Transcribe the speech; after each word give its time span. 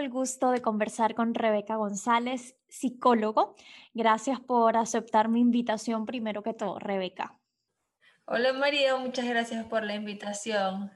el 0.00 0.10
gusto 0.10 0.50
de 0.50 0.62
conversar 0.62 1.14
con 1.14 1.34
Rebeca 1.34 1.76
González, 1.76 2.56
psicólogo. 2.68 3.54
Gracias 3.94 4.40
por 4.40 4.76
aceptar 4.76 5.28
mi 5.28 5.40
invitación 5.40 6.06
primero 6.06 6.42
que 6.42 6.54
todo, 6.54 6.78
Rebeca. 6.78 7.38
Hola 8.24 8.52
María, 8.52 8.96
muchas 8.96 9.26
gracias 9.26 9.66
por 9.66 9.84
la 9.84 9.94
invitación. 9.94 10.90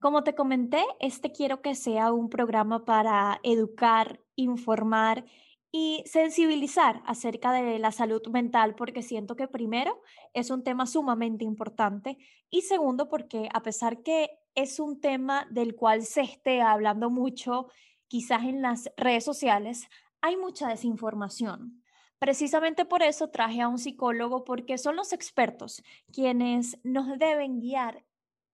Como 0.00 0.22
te 0.22 0.34
comenté, 0.34 0.82
este 1.00 1.32
quiero 1.32 1.60
que 1.60 1.74
sea 1.74 2.12
un 2.12 2.28
programa 2.28 2.84
para 2.84 3.40
educar, 3.42 4.20
informar 4.34 5.24
y 5.70 6.04
sensibilizar 6.06 7.02
acerca 7.04 7.52
de 7.52 7.78
la 7.78 7.90
salud 7.90 8.22
mental, 8.28 8.74
porque 8.76 9.02
siento 9.02 9.34
que 9.34 9.48
primero 9.48 10.00
es 10.32 10.50
un 10.50 10.62
tema 10.62 10.86
sumamente 10.86 11.44
importante 11.44 12.16
y 12.48 12.62
segundo 12.62 13.08
porque 13.08 13.48
a 13.52 13.62
pesar 13.62 14.02
que 14.02 14.30
es 14.54 14.80
un 14.80 15.00
tema 15.00 15.46
del 15.50 15.74
cual 15.74 16.02
se 16.02 16.22
esté 16.22 16.62
hablando 16.62 17.10
mucho, 17.10 17.68
quizás 18.08 18.44
en 18.44 18.62
las 18.62 18.90
redes 18.96 19.24
sociales, 19.24 19.88
hay 20.20 20.36
mucha 20.36 20.68
desinformación. 20.68 21.82
Precisamente 22.18 22.84
por 22.84 23.02
eso 23.02 23.28
traje 23.28 23.60
a 23.60 23.68
un 23.68 23.78
psicólogo, 23.78 24.44
porque 24.44 24.78
son 24.78 24.96
los 24.96 25.12
expertos 25.12 25.82
quienes 26.12 26.78
nos 26.82 27.18
deben 27.18 27.60
guiar 27.60 28.04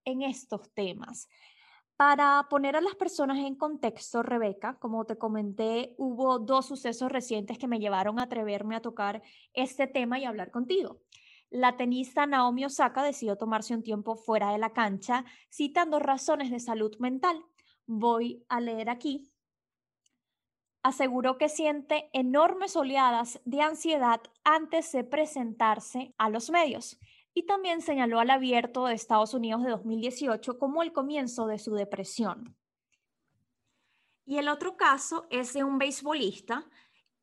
en 0.03 0.23
estos 0.23 0.69
temas. 0.73 1.29
Para 1.95 2.47
poner 2.49 2.75
a 2.75 2.81
las 2.81 2.95
personas 2.95 3.37
en 3.37 3.55
contexto, 3.55 4.23
Rebeca, 4.23 4.79
como 4.79 5.05
te 5.05 5.17
comenté, 5.17 5.93
hubo 5.97 6.39
dos 6.39 6.65
sucesos 6.65 7.11
recientes 7.11 7.59
que 7.59 7.67
me 7.67 7.79
llevaron 7.79 8.19
a 8.19 8.23
atreverme 8.23 8.75
a 8.75 8.81
tocar 8.81 9.21
este 9.53 9.85
tema 9.85 10.17
y 10.17 10.25
hablar 10.25 10.49
contigo. 10.49 10.99
La 11.51 11.75
tenista 11.75 12.25
Naomi 12.25 12.63
Osaka 12.63 13.03
decidió 13.03 13.35
tomarse 13.35 13.75
un 13.75 13.83
tiempo 13.83 14.15
fuera 14.15 14.53
de 14.53 14.57
la 14.57 14.71
cancha, 14.71 15.25
citando 15.51 15.99
razones 15.99 16.49
de 16.49 16.61
salud 16.61 16.95
mental. 16.99 17.43
Voy 17.85 18.45
a 18.47 18.61
leer 18.61 18.89
aquí. 18.89 19.29
Aseguró 20.81 21.37
que 21.37 21.49
siente 21.49 22.09
enormes 22.13 22.77
oleadas 22.77 23.41
de 23.43 23.61
ansiedad 23.61 24.21
antes 24.45 24.93
de 24.93 25.03
presentarse 25.03 26.15
a 26.17 26.29
los 26.29 26.49
medios 26.49 26.97
y 27.33 27.43
también 27.43 27.81
señaló 27.81 28.21
al 28.21 28.29
abierto 28.29 28.85
de 28.85 28.93
Estados 28.93 29.33
Unidos 29.33 29.61
de 29.63 29.71
2018 29.71 30.57
como 30.57 30.83
el 30.83 30.93
comienzo 30.93 31.47
de 31.47 31.59
su 31.59 31.73
depresión. 31.73 32.55
Y 34.25 34.37
el 34.37 34.47
otro 34.47 34.77
caso 34.77 35.27
es 35.29 35.51
de 35.51 35.65
un 35.65 35.77
beisbolista 35.77 36.65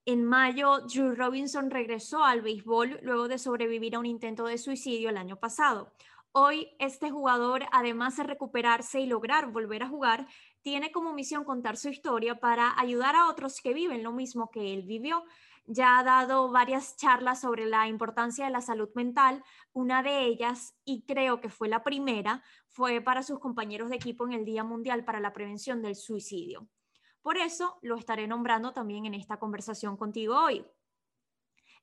en 0.09 0.25
mayo, 0.25 0.81
Drew 0.87 1.15
Robinson 1.15 1.71
regresó 1.71 2.25
al 2.25 2.41
béisbol 2.41 2.99
luego 3.03 3.29
de 3.29 3.37
sobrevivir 3.37 3.95
a 3.95 3.99
un 3.99 4.07
intento 4.07 4.47
de 4.47 4.57
suicidio 4.57 5.11
el 5.11 5.19
año 5.19 5.37
pasado. 5.37 5.93
Hoy, 6.33 6.71
este 6.79 7.11
jugador, 7.11 7.67
además 7.73 8.17
de 8.17 8.23
recuperarse 8.23 9.01
y 9.01 9.07
lograr 9.07 9.53
volver 9.53 9.83
a 9.83 9.89
jugar, 9.89 10.27
tiene 10.63 10.93
como 10.93 11.13
misión 11.13 11.45
contar 11.45 11.77
su 11.77 11.91
historia 11.91 12.41
para 12.41 12.73
ayudar 12.81 13.17
a 13.17 13.29
otros 13.29 13.61
que 13.61 13.75
viven 13.75 14.03
lo 14.03 14.13
mismo 14.13 14.51
que 14.51 14.73
él 14.73 14.85
vivió. 14.87 15.25
Ya 15.67 15.99
ha 15.99 16.05
dado 16.05 16.51
varias 16.51 16.97
charlas 16.97 17.43
sobre 17.43 17.67
la 17.67 17.87
importancia 17.87 18.47
de 18.47 18.51
la 18.51 18.63
salud 18.63 18.89
mental. 18.95 19.45
Una 19.75 20.03
de 20.03 20.25
ellas, 20.25 20.75
y 20.87 21.03
creo 21.03 21.43
que 21.43 21.51
fue 21.51 21.69
la 21.69 21.85
primera, 21.85 22.43
fue 22.69 23.03
para 23.03 23.23
sus 23.23 23.41
compañeros 23.41 23.91
de 23.91 23.97
equipo 23.97 24.27
en 24.27 24.33
el 24.33 24.47
Día 24.47 24.65
Mundial 24.65 25.05
para 25.05 25.21
la 25.21 25.35
Prevención 25.35 25.83
del 25.83 25.97
Suicidio. 25.97 26.67
Por 27.23 27.37
eso 27.37 27.79
lo 27.83 27.97
estaré 27.97 28.27
nombrando 28.27 28.73
también 28.73 29.07
en 29.07 29.15
esta 29.15 29.39
conversación 29.39 29.97
contigo 29.97 30.39
hoy. 30.39 30.65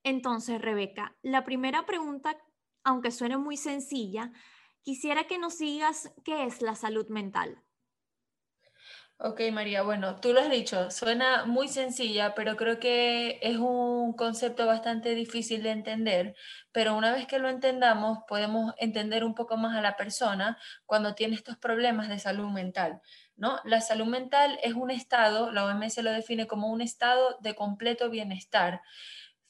Entonces, 0.03 0.61
Rebeca, 0.61 1.17
la 1.23 1.43
primera 1.43 1.85
pregunta, 1.85 2.37
aunque 2.83 3.11
suene 3.11 3.37
muy 3.37 3.57
sencilla, 3.57 4.31
quisiera 4.83 5.25
que 5.25 5.39
nos 5.39 5.57
digas 5.57 6.13
qué 6.23 6.45
es 6.45 6.61
la 6.61 6.75
salud 6.75 7.07
mental. 7.09 7.64
Ok, 9.17 9.39
María, 9.53 9.81
bueno, 9.81 10.19
tú 10.19 10.33
lo 10.33 10.41
has 10.41 10.49
dicho, 10.49 10.91
suena 10.91 11.45
muy 11.45 11.69
sencilla, 11.69 12.35
pero 12.35 12.57
creo 12.57 12.81
que 12.81 13.39
es 13.41 13.55
un 13.57 14.11
concepto 14.13 14.65
bastante 14.65 15.15
difícil 15.15 15.63
de 15.63 15.71
entender, 15.71 16.35
pero 16.73 16.97
una 16.97 17.13
vez 17.13 17.25
que 17.25 17.39
lo 17.39 17.47
entendamos, 17.47 18.19
podemos 18.27 18.73
entender 18.77 19.23
un 19.23 19.33
poco 19.33 19.55
más 19.55 19.73
a 19.77 19.81
la 19.81 19.95
persona 19.95 20.57
cuando 20.85 21.15
tiene 21.15 21.35
estos 21.35 21.55
problemas 21.57 22.09
de 22.09 22.19
salud 22.19 22.49
mental. 22.51 23.01
¿no? 23.37 23.61
La 23.63 23.79
salud 23.79 24.05
mental 24.05 24.59
es 24.63 24.73
un 24.73 24.91
estado, 24.91 25.49
la 25.49 25.65
OMS 25.65 25.97
lo 26.03 26.11
define 26.11 26.45
como 26.45 26.69
un 26.69 26.81
estado 26.81 27.37
de 27.39 27.55
completo 27.55 28.09
bienestar 28.09 28.81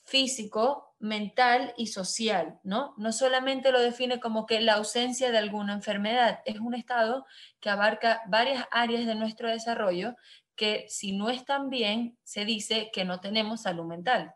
físico, 0.04 0.95
mental 1.06 1.74
y 1.78 1.88
social, 1.88 2.60
¿no? 2.64 2.96
No 2.98 3.12
solamente 3.12 3.72
lo 3.72 3.80
define 3.80 4.20
como 4.20 4.48
que 4.48 4.60
la 4.60 4.74
ausencia 4.74 5.32
de 5.32 5.38
alguna 5.38 5.74
enfermedad, 5.74 6.40
es 6.46 6.60
un 6.60 6.74
estado 6.74 7.26
que 7.60 7.70
abarca 7.70 8.22
varias 8.28 8.66
áreas 8.72 9.06
de 9.06 9.14
nuestro 9.14 9.48
desarrollo 9.50 10.16
que 10.56 10.86
si 10.90 11.16
no 11.16 11.30
están 11.30 11.70
bien, 11.70 12.18
se 12.24 12.44
dice 12.46 12.90
que 12.92 13.06
no 13.06 13.20
tenemos 13.20 13.62
salud 13.62 13.86
mental. 13.86 14.34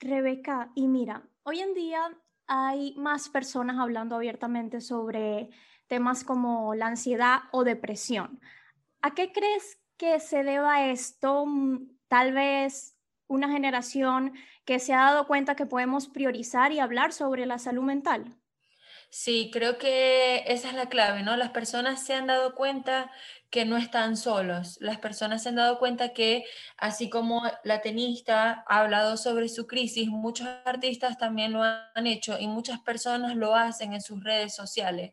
Rebeca, 0.00 0.70
y 0.74 0.88
mira, 0.88 1.28
hoy 1.42 1.60
en 1.60 1.74
día 1.74 2.08
hay 2.46 2.94
más 2.96 3.28
personas 3.28 3.76
hablando 3.78 4.16
abiertamente 4.16 4.80
sobre 4.80 5.50
temas 5.88 6.24
como 6.24 6.74
la 6.74 6.86
ansiedad 6.86 7.40
o 7.52 7.64
depresión. 7.64 8.40
¿A 9.02 9.14
qué 9.14 9.32
crees 9.32 9.78
que 9.98 10.20
se 10.20 10.42
deba 10.42 10.86
esto? 10.86 11.44
Mm, 11.44 11.98
tal 12.08 12.32
vez 12.32 12.97
una 13.28 13.50
generación 13.50 14.34
que 14.64 14.80
se 14.80 14.94
ha 14.94 15.04
dado 15.04 15.26
cuenta 15.26 15.56
que 15.56 15.66
podemos 15.66 16.08
priorizar 16.08 16.72
y 16.72 16.80
hablar 16.80 17.12
sobre 17.12 17.46
la 17.46 17.58
salud 17.58 17.84
mental. 17.84 18.36
Sí, 19.10 19.50
creo 19.52 19.78
que 19.78 20.44
esa 20.46 20.68
es 20.68 20.74
la 20.74 20.88
clave, 20.88 21.22
¿no? 21.22 21.36
Las 21.36 21.50
personas 21.50 22.04
se 22.04 22.14
han 22.14 22.26
dado 22.26 22.54
cuenta 22.54 23.10
que 23.50 23.64
no 23.64 23.78
están 23.78 24.16
solos. 24.18 24.76
Las 24.80 24.98
personas 24.98 25.42
se 25.42 25.48
han 25.48 25.56
dado 25.56 25.78
cuenta 25.78 26.12
que, 26.12 26.44
así 26.76 27.08
como 27.08 27.42
la 27.64 27.80
tenista 27.80 28.64
ha 28.68 28.80
hablado 28.80 29.16
sobre 29.16 29.48
su 29.48 29.66
crisis, 29.66 30.08
muchos 30.08 30.46
artistas 30.66 31.16
también 31.16 31.52
lo 31.52 31.62
han 31.62 32.06
hecho 32.06 32.38
y 32.38 32.46
muchas 32.48 32.80
personas 32.80 33.36
lo 33.36 33.54
hacen 33.54 33.94
en 33.94 34.02
sus 34.02 34.22
redes 34.22 34.54
sociales 34.54 35.12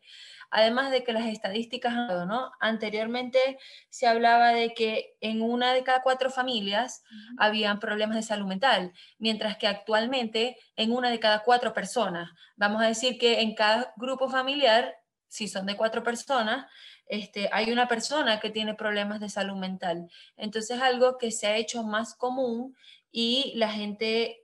además 0.56 0.90
de 0.90 1.04
que 1.04 1.12
las 1.12 1.26
estadísticas, 1.26 1.94
¿no? 2.28 2.50
Anteriormente 2.62 3.58
se 3.90 4.08
hablaba 4.08 4.52
de 4.52 4.74
que 4.74 5.18
en 5.20 5.42
una 5.42 5.74
de 5.74 5.84
cada 5.84 6.02
cuatro 6.02 6.30
familias 6.30 7.04
habían 7.38 7.82
problemas 7.82 8.16
de 8.16 8.24
salud 8.24 8.48
mental, 8.48 8.94
mientras 9.18 9.58
que 9.58 9.68
actualmente 9.68 10.56
en 10.78 10.94
una 10.94 11.10
de 11.10 11.20
cada 11.20 11.44
cuatro 11.44 11.74
personas, 11.74 12.32
vamos 12.56 12.82
a 12.82 12.88
decir 12.88 13.18
que 13.18 13.42
en 13.42 13.54
cada 13.54 13.94
grupo 13.98 14.30
familiar, 14.30 14.96
si 15.28 15.50
son 15.50 15.66
de 15.66 15.76
cuatro 15.76 16.04
personas, 16.04 16.68
este, 17.06 17.50
hay 17.52 17.74
una 17.74 17.90
persona 17.90 18.40
que 18.40 18.50
tiene 18.50 18.76
problemas 18.76 19.20
de 19.20 19.28
salud 19.28 19.58
mental. 19.58 20.08
Entonces, 20.38 20.82
algo 20.82 21.18
que 21.18 21.32
se 21.32 21.48
ha 21.48 21.58
hecho 21.58 21.84
más 21.84 22.16
común 22.16 22.78
y 23.12 23.52
la 23.58 23.70
gente 23.70 24.40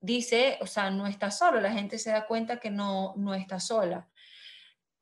dice, 0.00 0.58
o 0.60 0.66
sea, 0.68 0.90
no 0.90 1.08
está 1.08 1.32
solo, 1.32 1.60
la 1.60 1.72
gente 1.72 1.98
se 1.98 2.10
da 2.10 2.26
cuenta 2.26 2.60
que 2.60 2.70
no, 2.70 3.14
no 3.16 3.34
está 3.34 3.58
sola. 3.58 4.08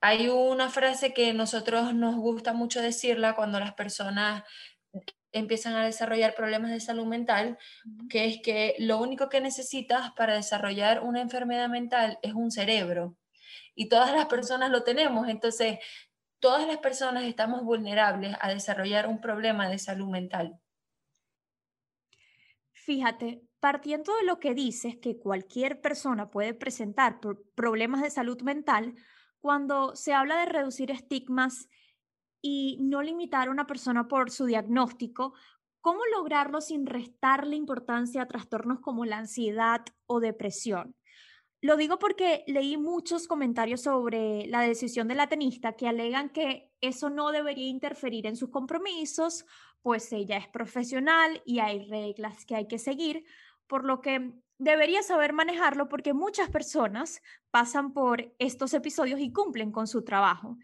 Hay 0.07 0.29
una 0.29 0.69
frase 0.69 1.15
que 1.15 1.33
nosotros 1.33 1.95
nos 1.95 2.17
gusta 2.17 2.53
mucho 2.53 2.83
decirla 2.83 3.35
cuando 3.35 3.59
las 3.59 3.73
personas 3.73 4.45
empiezan 5.33 5.77
a 5.77 5.87
desarrollar 5.87 6.35
problemas 6.35 6.73
de 6.73 6.81
salud 6.81 7.07
mental, 7.07 7.57
que 8.11 8.27
es 8.27 8.43
que 8.43 8.75
lo 8.81 8.99
único 8.99 9.31
que 9.31 9.41
necesitas 9.41 10.13
para 10.13 10.35
desarrollar 10.35 11.03
una 11.03 11.23
enfermedad 11.23 11.71
mental 11.71 12.19
es 12.21 12.35
un 12.35 12.51
cerebro. 12.51 13.17
Y 13.75 13.89
todas 13.89 14.13
las 14.13 14.27
personas 14.27 14.69
lo 14.71 14.83
tenemos, 14.83 15.27
entonces 15.27 15.79
todas 16.39 16.69
las 16.69 16.77
personas 16.77 17.25
estamos 17.25 17.63
vulnerables 17.63 18.37
a 18.43 18.51
desarrollar 18.51 19.09
un 19.09 19.23
problema 19.23 19.71
de 19.71 19.79
salud 19.79 20.11
mental. 20.11 20.61
Fíjate, 22.75 23.41
partiendo 23.59 24.15
de 24.17 24.25
lo 24.25 24.39
que 24.39 24.53
dices, 24.53 24.99
que 25.01 25.17
cualquier 25.17 25.81
persona 25.81 26.29
puede 26.31 26.53
presentar 26.53 27.21
problemas 27.55 28.03
de 28.03 28.11
salud 28.11 28.43
mental, 28.43 28.95
cuando 29.45 29.95
se 29.95 30.15
habla 30.15 30.39
de 30.39 30.47
reducir 30.47 30.91
estigmas 30.91 31.69
y 32.41 32.79
no 32.81 33.03
limitar 33.03 33.49
a 33.49 33.51
una 33.51 33.67
persona 33.67 34.09
por 34.09 34.31
su 34.31 34.47
diagnóstico, 34.47 35.35
¿cómo 35.83 36.01
lograrlo 36.17 36.63
sin 36.63 36.87
restarle 36.87 37.55
importancia 37.55 38.23
a 38.23 38.27
trastornos 38.27 38.81
como 38.81 39.05
la 39.05 39.19
ansiedad 39.19 39.83
o 40.07 40.21
depresión? 40.21 40.97
Lo 41.61 41.77
digo 41.77 41.99
porque 41.99 42.43
leí 42.47 42.79
muchos 42.79 43.29
comentarios 43.29 43.83
sobre 43.83 44.47
la 44.47 44.63
decisión 44.63 45.09
de 45.09 45.15
la 45.15 45.29
tenista 45.29 45.75
que 45.75 45.89
alegan 45.89 46.31
que 46.31 46.73
eso 46.81 47.11
no 47.11 47.31
debería 47.31 47.69
interferir 47.69 48.27
en 48.27 48.37
sus 48.37 48.49
compromisos, 48.49 49.45
pues 49.83 50.11
ella 50.15 50.39
es 50.39 50.49
profesional 50.49 51.43
y 51.45 51.59
hay 51.59 51.87
reglas 51.91 52.47
que 52.47 52.57
hay 52.57 52.67
que 52.67 52.79
seguir, 52.79 53.27
por 53.67 53.85
lo 53.85 54.01
que 54.01 54.33
debería 54.65 55.03
saber 55.03 55.33
manejarlo 55.33 55.89
porque 55.89 56.15
muchas 56.15 56.49
personas 56.51 57.23
pasan 57.51 57.93
por 57.93 58.35
estos 58.39 58.75
episodios 58.75 59.21
y 59.21 59.33
cumplen 59.33 59.71
con 59.71 59.87
su 59.87 60.05
trabajo. 60.05 60.57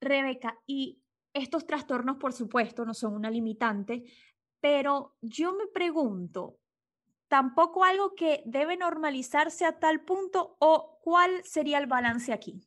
Rebeca, 0.00 0.58
y 0.66 1.02
estos 1.34 1.66
trastornos, 1.66 2.16
por 2.16 2.32
supuesto, 2.32 2.84
no 2.84 2.94
son 2.94 3.14
una 3.14 3.30
limitante, 3.30 4.04
pero 4.60 5.16
yo 5.20 5.52
me 5.54 5.66
pregunto, 5.66 6.58
¿tampoco 7.28 7.84
algo 7.84 8.14
que 8.14 8.42
debe 8.46 8.76
normalizarse 8.76 9.64
a 9.64 9.78
tal 9.78 10.04
punto 10.04 10.56
o 10.60 11.00
cuál 11.02 11.42
sería 11.44 11.78
el 11.78 11.86
balance 11.86 12.32
aquí? 12.32 12.62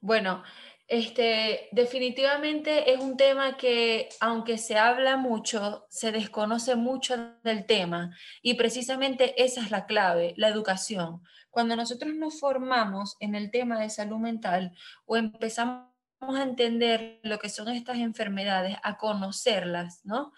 Bueno, 0.00 0.42
Este, 0.90 1.68
definitivamente 1.70 2.92
es 2.92 2.98
un 2.98 3.16
tema 3.16 3.56
que, 3.56 4.08
aunque 4.18 4.58
se 4.58 4.76
habla 4.76 5.16
mucho, 5.16 5.86
se 5.88 6.10
desconoce 6.10 6.74
mucho 6.74 7.36
del 7.44 7.64
tema 7.64 8.12
y 8.42 8.54
precisamente 8.54 9.40
esa 9.40 9.60
es 9.60 9.70
la 9.70 9.86
clave, 9.86 10.34
la 10.36 10.48
educación. 10.48 11.22
Cuando 11.48 11.76
nosotros 11.76 12.12
nos 12.16 12.40
formamos 12.40 13.16
en 13.20 13.36
el 13.36 13.52
tema 13.52 13.78
de 13.78 13.88
salud 13.88 14.18
mental 14.18 14.72
o 15.06 15.16
empezamos 15.16 15.86
a 16.20 16.42
entender 16.42 17.20
lo 17.22 17.38
que 17.38 17.50
son 17.50 17.68
estas 17.68 17.98
enfermedades, 17.98 18.76
a 18.82 18.96
conocerlas, 18.96 20.04
¿no? 20.04 20.32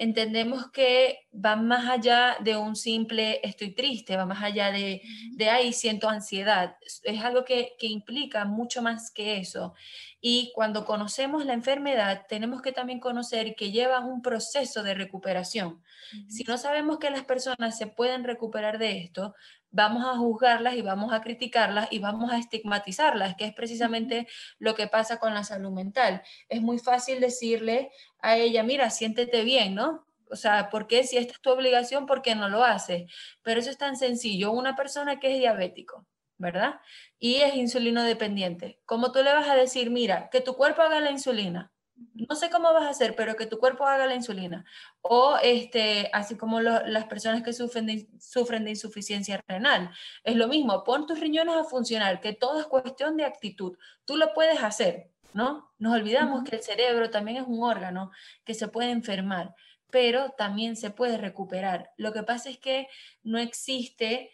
Entendemos 0.00 0.70
que 0.70 1.28
va 1.32 1.56
más 1.56 1.86
allá 1.86 2.38
de 2.40 2.56
un 2.56 2.74
simple 2.74 3.38
estoy 3.46 3.74
triste, 3.74 4.16
va 4.16 4.24
más 4.24 4.42
allá 4.42 4.72
de, 4.72 5.02
de 5.32 5.50
ahí 5.50 5.74
siento 5.74 6.08
ansiedad. 6.08 6.76
Es 7.02 7.22
algo 7.22 7.44
que, 7.44 7.74
que, 7.78 7.86
implica 7.86 8.46
mucho 8.46 8.80
más 8.80 9.10
que 9.10 9.36
eso. 9.36 9.74
Y 10.18 10.52
cuando 10.54 10.86
conocemos 10.86 11.44
la 11.44 11.52
enfermedad, 11.52 12.24
tenemos 12.30 12.62
que 12.62 12.72
también 12.72 12.98
conocer 12.98 13.54
que 13.54 13.72
lleva 13.72 14.00
un 14.00 14.22
proceso 14.22 14.82
de 14.82 14.94
recuperación. 14.94 15.82
Si 16.28 16.44
no 16.44 16.56
sabemos 16.56 16.98
que 16.98 17.10
las 17.10 17.24
personas 17.24 17.76
se 17.76 17.86
pueden 17.86 18.24
recuperar 18.24 18.78
de 18.78 19.00
esto, 19.02 19.34
vamos 19.70 20.04
a 20.04 20.16
juzgarlas 20.16 20.74
y 20.74 20.82
vamos 20.82 21.12
a 21.12 21.20
criticarlas 21.20 21.88
y 21.90 21.98
vamos 21.98 22.32
a 22.32 22.38
estigmatizarlas, 22.38 23.36
que 23.36 23.44
es 23.44 23.54
precisamente 23.54 24.26
lo 24.58 24.74
que 24.74 24.88
pasa 24.88 25.18
con 25.18 25.34
la 25.34 25.44
salud 25.44 25.70
mental. 25.70 26.22
Es 26.48 26.60
muy 26.62 26.78
fácil 26.78 27.20
decirle 27.20 27.90
a 28.20 28.36
ella, 28.36 28.62
mira, 28.62 28.90
siéntete 28.90 29.42
bien, 29.44 29.74
¿no? 29.74 30.06
O 30.30 30.36
sea, 30.36 30.70
¿por 30.70 30.86
qué 30.86 31.04
si 31.04 31.16
esta 31.16 31.32
es 31.34 31.40
tu 31.40 31.50
obligación, 31.50 32.06
por 32.06 32.22
qué 32.22 32.34
no 32.34 32.48
lo 32.48 32.64
haces? 32.64 33.10
Pero 33.42 33.60
eso 33.60 33.70
es 33.70 33.78
tan 33.78 33.96
sencillo. 33.96 34.52
Una 34.52 34.76
persona 34.76 35.18
que 35.18 35.32
es 35.32 35.38
diabético, 35.38 36.06
¿verdad? 36.38 36.80
Y 37.18 37.36
es 37.36 37.54
insulino 37.56 38.02
dependiente. 38.04 38.80
¿Cómo 38.86 39.12
tú 39.12 39.22
le 39.22 39.32
vas 39.32 39.48
a 39.48 39.56
decir, 39.56 39.90
mira, 39.90 40.28
que 40.30 40.40
tu 40.40 40.54
cuerpo 40.54 40.82
haga 40.82 41.00
la 41.00 41.10
insulina? 41.10 41.72
No 42.14 42.34
sé 42.34 42.50
cómo 42.50 42.72
vas 42.72 42.84
a 42.84 42.90
hacer, 42.90 43.14
pero 43.14 43.36
que 43.36 43.46
tu 43.46 43.58
cuerpo 43.58 43.86
haga 43.86 44.06
la 44.06 44.14
insulina. 44.14 44.64
O 45.02 45.36
este, 45.42 46.10
así 46.12 46.36
como 46.36 46.60
las 46.60 47.04
personas 47.06 47.42
que 47.42 47.52
sufren 47.52 47.86
de, 47.86 48.08
sufren 48.18 48.64
de 48.64 48.70
insuficiencia 48.70 49.42
renal. 49.46 49.90
Es 50.24 50.36
lo 50.36 50.48
mismo, 50.48 50.84
pon 50.84 51.06
tus 51.06 51.20
riñones 51.20 51.56
a 51.56 51.64
funcionar, 51.64 52.20
que 52.20 52.32
todo 52.32 52.60
es 52.60 52.66
cuestión 52.66 53.16
de 53.16 53.24
actitud. 53.24 53.76
Tú 54.04 54.16
lo 54.16 54.32
puedes 54.34 54.62
hacer, 54.62 55.10
¿no? 55.34 55.72
Nos 55.78 55.94
olvidamos 55.94 56.44
que 56.44 56.56
el 56.56 56.62
cerebro 56.62 57.10
también 57.10 57.38
es 57.38 57.44
un 57.46 57.62
órgano 57.62 58.10
que 58.44 58.54
se 58.54 58.68
puede 58.68 58.90
enfermar, 58.90 59.54
pero 59.90 60.30
también 60.30 60.76
se 60.76 60.90
puede 60.90 61.18
recuperar. 61.18 61.92
Lo 61.96 62.12
que 62.12 62.22
pasa 62.22 62.48
es 62.50 62.58
que 62.58 62.88
no 63.22 63.38
existe 63.38 64.32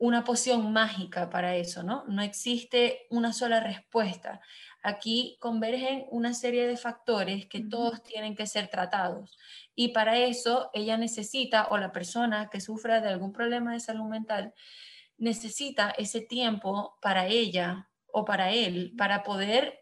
una 0.00 0.24
poción 0.24 0.72
mágica 0.72 1.28
para 1.28 1.56
eso, 1.56 1.82
¿no? 1.82 2.04
No 2.08 2.22
existe 2.22 3.06
una 3.10 3.34
sola 3.34 3.60
respuesta. 3.60 4.40
Aquí 4.82 5.36
convergen 5.40 6.06
una 6.10 6.32
serie 6.32 6.66
de 6.66 6.76
factores 6.76 7.46
que 7.46 7.60
todos 7.60 8.02
tienen 8.02 8.34
que 8.34 8.46
ser 8.46 8.68
tratados. 8.68 9.36
Y 9.74 9.88
para 9.88 10.18
eso 10.18 10.70
ella 10.72 10.96
necesita, 10.96 11.68
o 11.70 11.78
la 11.78 11.92
persona 11.92 12.48
que 12.50 12.60
sufra 12.60 13.00
de 13.00 13.08
algún 13.08 13.32
problema 13.32 13.72
de 13.72 13.80
salud 13.80 14.08
mental, 14.08 14.54
necesita 15.18 15.90
ese 15.90 16.22
tiempo 16.22 16.98
para 17.02 17.26
ella 17.26 17.90
o 18.06 18.24
para 18.24 18.52
él, 18.52 18.94
para 18.96 19.22
poder 19.22 19.80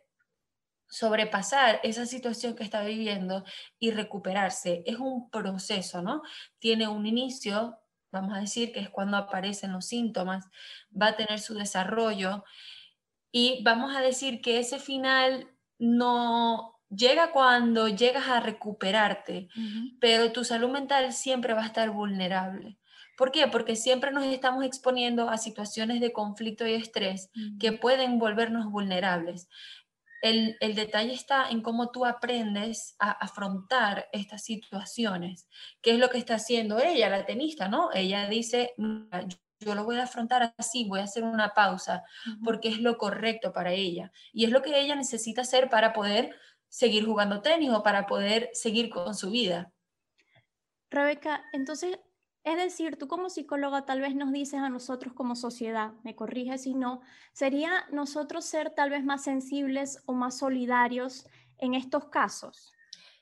sobrepasar 0.88 1.80
esa 1.82 2.06
situación 2.06 2.56
que 2.56 2.64
está 2.64 2.82
viviendo 2.82 3.44
y 3.78 3.90
recuperarse. 3.90 4.82
Es 4.86 4.96
un 4.96 5.30
proceso, 5.30 6.02
¿no? 6.02 6.22
Tiene 6.58 6.88
un 6.88 7.06
inicio, 7.06 7.78
vamos 8.10 8.36
a 8.36 8.40
decir 8.40 8.72
que 8.72 8.80
es 8.80 8.90
cuando 8.90 9.16
aparecen 9.16 9.72
los 9.72 9.86
síntomas, 9.86 10.46
va 10.90 11.08
a 11.08 11.16
tener 11.16 11.40
su 11.40 11.54
desarrollo 11.54 12.44
y 13.32 13.62
vamos 13.62 13.94
a 13.94 14.00
decir 14.00 14.40
que 14.40 14.58
ese 14.58 14.78
final 14.78 15.48
no 15.78 16.78
llega 16.90 17.30
cuando 17.32 17.88
llegas 17.88 18.28
a 18.28 18.40
recuperarte, 18.40 19.48
pero 20.00 20.32
tu 20.32 20.44
salud 20.44 20.70
mental 20.70 21.12
siempre 21.12 21.54
va 21.54 21.62
a 21.62 21.66
estar 21.66 21.90
vulnerable. 21.90 22.78
¿Por 23.16 23.32
qué? 23.32 23.48
Porque 23.48 23.76
siempre 23.76 24.12
nos 24.12 24.24
estamos 24.24 24.64
exponiendo 24.64 25.28
a 25.28 25.38
situaciones 25.38 26.00
de 26.00 26.12
conflicto 26.12 26.66
y 26.66 26.74
estrés 26.74 27.30
que 27.58 27.72
pueden 27.72 28.18
volvernos 28.18 28.70
vulnerables. 28.70 29.48
El, 30.22 30.56
el, 30.60 30.74
detalle 30.74 31.12
está 31.12 31.48
en 31.48 31.60
cómo 31.60 31.90
tú 31.90 32.04
aprendes 32.04 32.96
a 32.98 33.10
afrontar 33.10 34.08
estas 34.12 34.42
situaciones, 34.42 35.48
¿Qué 35.80 35.92
es 35.92 35.98
lo 36.00 36.10
que 36.10 36.18
está 36.18 36.36
haciendo 36.36 36.80
ella, 36.80 37.08
la 37.08 37.24
tenista, 37.24 37.68
¿no? 37.68 37.90
Ella 37.92 38.28
dice, 38.28 38.74
yo 38.76 39.38
lo 39.60 39.84
voy 39.84 39.96
a 39.96 40.04
afrontar 40.04 40.54
así, 40.56 40.86
voy 40.88 41.00
a 41.00 41.04
hacer 41.04 41.24
una 41.24 41.54
pausa, 41.54 42.04
porque 42.44 42.68
es 42.68 42.78
lo 42.78 42.96
correcto 42.96 43.52
para 43.52 43.72
ella. 43.72 44.12
Y 44.32 44.44
es 44.44 44.50
lo 44.50 44.62
que 44.62 44.78
ella 44.78 44.94
necesita 44.94 45.42
hacer 45.42 45.68
para 45.68 45.92
poder 45.92 46.34
seguir 46.68 47.06
jugando 47.06 47.40
tenis 47.40 47.70
o 47.70 47.82
para 47.82 48.06
poder 48.06 48.50
seguir 48.52 48.90
con 48.90 49.14
su 49.14 49.30
vida. 49.30 49.72
Rebeca, 50.90 51.44
entonces, 51.52 51.98
es 52.44 52.56
decir, 52.56 52.96
tú 52.96 53.08
como 53.08 53.30
psicóloga 53.30 53.84
tal 53.84 54.00
vez 54.00 54.14
nos 54.14 54.32
dices 54.32 54.60
a 54.60 54.68
nosotros 54.68 55.12
como 55.12 55.34
sociedad, 55.34 55.92
me 56.02 56.14
corriges 56.14 56.62
si 56.62 56.74
no, 56.74 57.00
sería 57.32 57.86
nosotros 57.90 58.44
ser 58.44 58.70
tal 58.70 58.90
vez 58.90 59.04
más 59.04 59.24
sensibles 59.24 60.02
o 60.06 60.12
más 60.12 60.38
solidarios 60.38 61.26
en 61.58 61.74
estos 61.74 62.06
casos. 62.06 62.72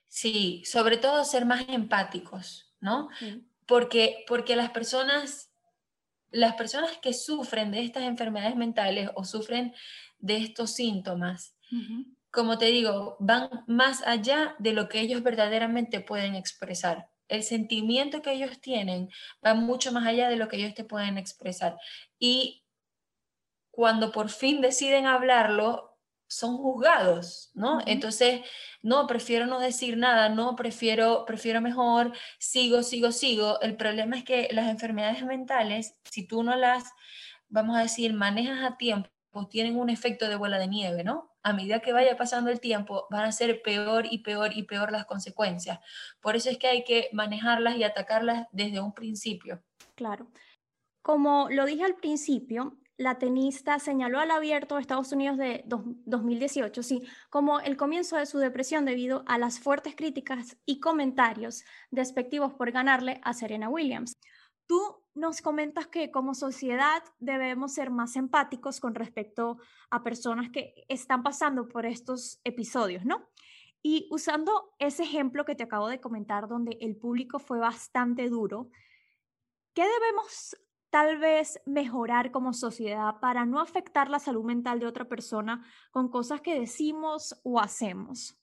Sí, 0.09 0.63
sobre 0.65 0.97
todo 0.97 1.25
ser 1.25 1.45
más 1.47 1.65
empáticos, 1.69 2.73
¿no? 2.81 3.09
Porque, 3.67 4.25
porque 4.29 4.55
las 4.55 4.71
personas 4.71 5.51
las 6.31 6.55
personas 6.55 6.99
que 6.99 7.13
sufren 7.13 7.71
de 7.71 7.83
estas 7.83 8.05
enfermedades 8.05 8.57
mentales 8.57 9.11
o 9.15 9.25
sufren 9.25 9.75
de 10.19 10.37
estos 10.39 10.75
síntomas, 10.75 11.55
como 12.31 12.59
te 12.59 12.67
digo, 12.67 13.17
van 13.19 13.49
más 13.67 14.03
allá 14.07 14.55
de 14.59 14.73
lo 14.73 14.89
que 14.89 15.01
ellos 15.01 15.23
verdaderamente 15.23 16.01
pueden 16.01 16.35
expresar. 16.35 17.09
El 17.29 17.43
sentimiento 17.43 18.23
que 18.23 18.33
ellos 18.33 18.61
tienen 18.61 19.11
va 19.45 19.55
mucho 19.55 19.91
más 19.93 20.07
allá 20.07 20.29
de 20.29 20.37
lo 20.37 20.49
que 20.49 20.57
ellos 20.57 20.75
te 20.75 20.85
pueden 20.85 21.19
expresar. 21.19 21.77
Y 22.19 22.65
cuando 23.71 24.13
por 24.13 24.31
fin 24.31 24.61
deciden 24.61 25.07
hablarlo, 25.07 25.86
son 26.29 26.57
juzgados, 26.57 27.51
¿no? 27.55 27.81
Entonces, 27.87 28.41
no, 28.83 29.07
prefiero 29.07 29.47
no 29.47 29.61
decir 29.61 29.97
nada, 29.97 30.29
no, 30.29 30.57
prefiero, 30.57 31.25
prefiero 31.27 31.61
mejor, 31.61 32.13
sigo, 32.39 32.83
sigo, 32.83 33.13
sigo. 33.13 33.61
El 33.61 33.77
problema 33.77 34.17
es 34.17 34.25
que 34.25 34.49
las 34.53 34.69
enfermedades 34.69 35.25
mentales, 35.25 35.99
si 36.11 36.27
tú 36.27 36.43
no 36.43 36.57
las, 36.57 36.85
vamos 37.49 37.77
a 37.77 37.83
decir, 37.83 38.13
manejas 38.13 38.63
a 38.63 38.77
tiempo, 38.77 39.09
pues 39.31 39.49
tienen 39.49 39.77
un 39.77 39.91
efecto 39.91 40.29
de 40.29 40.37
bola 40.37 40.59
de 40.59 40.67
nieve, 40.67 41.05
¿no? 41.05 41.37
A 41.43 41.53
medida 41.53 41.81
que 41.81 41.93
vaya 41.93 42.17
pasando 42.17 42.51
el 42.51 42.59
tiempo, 42.59 43.07
van 43.11 43.25
a 43.25 43.33
ser 43.33 43.63
peor 43.63 44.07
y 44.11 44.19
peor 44.19 44.57
y 44.57 44.65
peor 44.65 44.91
las 44.91 45.05
consecuencias. 45.05 45.79
Por 46.21 46.37
eso 46.37 46.51
es 46.51 46.59
que 46.59 46.67
hay 46.67 46.85
que 46.85 47.09
manejarlas 47.13 47.77
y 47.77 47.85
atacarlas 47.85 48.47
desde 48.51 48.81
un 48.81 48.95
principio. 48.95 49.63
Claro. 49.95 50.29
Como 51.03 51.49
lo 51.51 51.67
dije 51.67 51.85
al 51.85 51.97
principio, 51.97 52.79
la 52.99 53.19
tenista 53.19 53.79
señaló 53.79 54.21
al 54.21 54.31
abierto 54.31 54.75
de 54.75 54.81
Estados 54.81 55.13
Unidos 55.13 55.37
de 55.37 55.65
2018, 55.67 56.83
sí, 56.83 57.03
como 57.31 57.61
el 57.61 57.77
comienzo 57.77 58.17
de 58.17 58.27
su 58.27 58.39
depresión 58.39 58.85
debido 58.85 59.23
a 59.27 59.39
las 59.39 59.61
fuertes 59.61 59.95
críticas 59.95 60.57
y 60.65 60.81
comentarios 60.81 61.65
despectivos 61.91 62.55
por 62.55 62.71
ganarle 62.71 63.21
a 63.23 63.35
Serena 63.35 63.69
Williams. 63.69 64.17
Tú 64.67 64.81
nos 65.15 65.43
comentas 65.43 65.87
que 65.87 66.11
como 66.11 66.35
sociedad 66.35 67.03
debemos 67.19 67.75
ser 67.75 67.91
más 67.91 68.17
empáticos 68.17 68.81
con 68.81 68.95
respecto 68.95 69.59
a 69.91 70.03
personas 70.03 70.51
que 70.51 70.85
están 70.89 71.23
pasando 71.23 71.69
por 71.69 71.87
estos 71.87 72.41
episodios, 72.45 73.05
¿no? 73.05 73.29
Y 73.83 74.09
usando 74.11 74.75
ese 74.79 75.05
ejemplo 75.05 75.45
que 75.45 75.55
te 75.55 75.63
acabo 75.63 75.89
de 75.89 76.01
comentar, 76.01 76.49
donde 76.49 76.77
el 76.81 76.97
público 76.97 77.39
fue 77.39 77.59
bastante 77.59 78.29
duro, 78.29 78.71
¿qué 79.75 79.83
debemos 79.83 80.57
tal 80.97 81.19
vez 81.19 81.61
mejorar 81.67 82.31
como 82.31 82.55
sociedad 82.55 83.17
para 83.21 83.45
no 83.45 83.61
afectar 83.61 84.09
la 84.09 84.19
salud 84.19 84.45
mental 84.45 84.81
de 84.81 84.87
otra 84.87 85.05
persona 85.05 85.63
con 85.91 86.09
cosas 86.09 86.41
que 86.41 86.59
decimos 86.59 87.39
o 87.45 87.61
hacemos? 87.61 88.39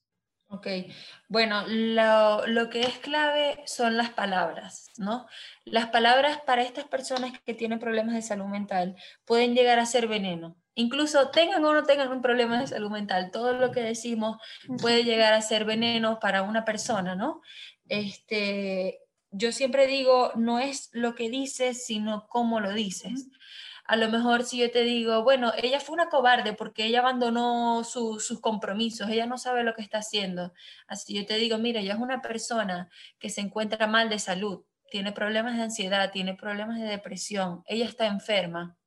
Ok, 0.50 0.68
bueno, 1.30 1.64
lo, 1.68 2.46
lo, 2.46 2.70
que 2.70 2.82
es 2.82 3.00
clave 3.00 3.60
son 3.66 3.98
las 3.98 4.12
palabras, 4.12 4.92
¿no? 5.00 5.26
Las 5.66 5.88
palabras 5.88 6.42
para 6.46 6.62
estas 6.62 6.86
personas 6.86 7.32
que 7.44 7.56
tienen 7.56 7.80
problemas 7.80 8.14
de 8.14 8.22
salud 8.22 8.46
mental 8.46 8.96
pueden 9.26 9.56
llegar 9.56 9.80
a 9.80 9.88
ser 9.88 10.08
veneno. 10.08 10.56
Incluso 10.76 11.32
tengan 11.32 11.66
o 11.66 11.74
no 11.74 11.82
tengan 11.86 12.12
un 12.12 12.22
problema 12.22 12.62
de 12.62 12.68
salud 12.68 12.92
mental, 12.92 13.32
todo 13.32 13.54
lo 13.54 13.72
que 13.72 13.82
decimos 13.82 14.38
puede 14.80 15.04
llegar 15.04 15.34
a 15.34 15.42
ser 15.42 15.66
veneno 15.66 16.20
para 16.20 16.44
una 16.44 16.66
persona, 16.66 17.16
¿no? 17.16 17.42
Este, 17.90 19.00
yo 19.34 19.52
siempre 19.52 19.88
digo, 19.88 20.32
no 20.36 20.60
es 20.60 20.90
lo 20.94 21.16
que 21.16 21.30
dices, 21.30 21.86
sino 21.86 22.28
cómo 22.28 22.60
lo 22.60 22.72
dices. 22.72 23.28
A 23.86 23.98
lo 23.98 24.10
mejor 24.10 24.44
si 24.44 24.60
yo 24.60 24.72
te 24.72 24.84
digo, 24.84 25.24
bueno, 25.24 25.52
ella 25.62 25.80
fue 25.80 25.94
una 25.94 26.08
cobarde 26.08 26.54
porque 26.54 26.86
ella 26.86 27.00
abandonó 27.00 27.84
sus 27.84 28.40
compromisos, 28.40 29.10
ella 29.10 29.25
no 29.25 29.38
sabe 29.38 29.63
lo 29.63 29.74
que 29.74 29.82
está 29.82 29.98
haciendo. 29.98 30.54
Así 30.88 31.13
yo 31.16 31.25
te 31.25 31.36
digo, 31.36 31.58
mira, 31.58 31.82
ella 31.82 31.94
es 31.94 32.00
una 32.00 32.22
persona 32.22 32.90
que 33.20 33.30
se 33.30 33.42
encuentra 33.42 33.88
mal 33.88 34.08
de 34.10 34.20
salud, 34.20 34.63
tiene 34.90 35.12
problemas 35.12 35.58
de 35.58 35.63
ansiedad, 35.63 36.12
tiene 36.12 36.36
problemas 36.36 36.80
de 36.80 36.86
depresión, 36.86 37.63
ella 37.66 37.86
está 37.86 38.06
enferma. 38.06 38.78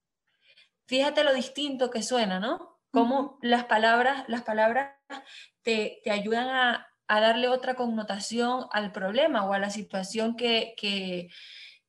Fíjate 0.86 1.24
lo 1.24 1.34
distinto 1.34 1.90
que 1.90 2.02
suena, 2.02 2.40
¿no? 2.40 2.78
Cómo 2.92 3.38
las 3.42 3.64
palabras, 3.64 4.24
las 4.28 4.42
palabras 4.42 4.94
te, 5.62 6.00
ayudan 6.10 6.48
a, 6.48 6.88
darle 7.08 7.48
otra 7.48 7.74
connotación 7.74 8.66
al 8.72 8.92
problema 8.92 9.44
o 9.44 9.52
a 9.52 9.58
la 9.58 9.70
situación 9.70 10.36
que, 10.36 10.74
que, 10.76 11.28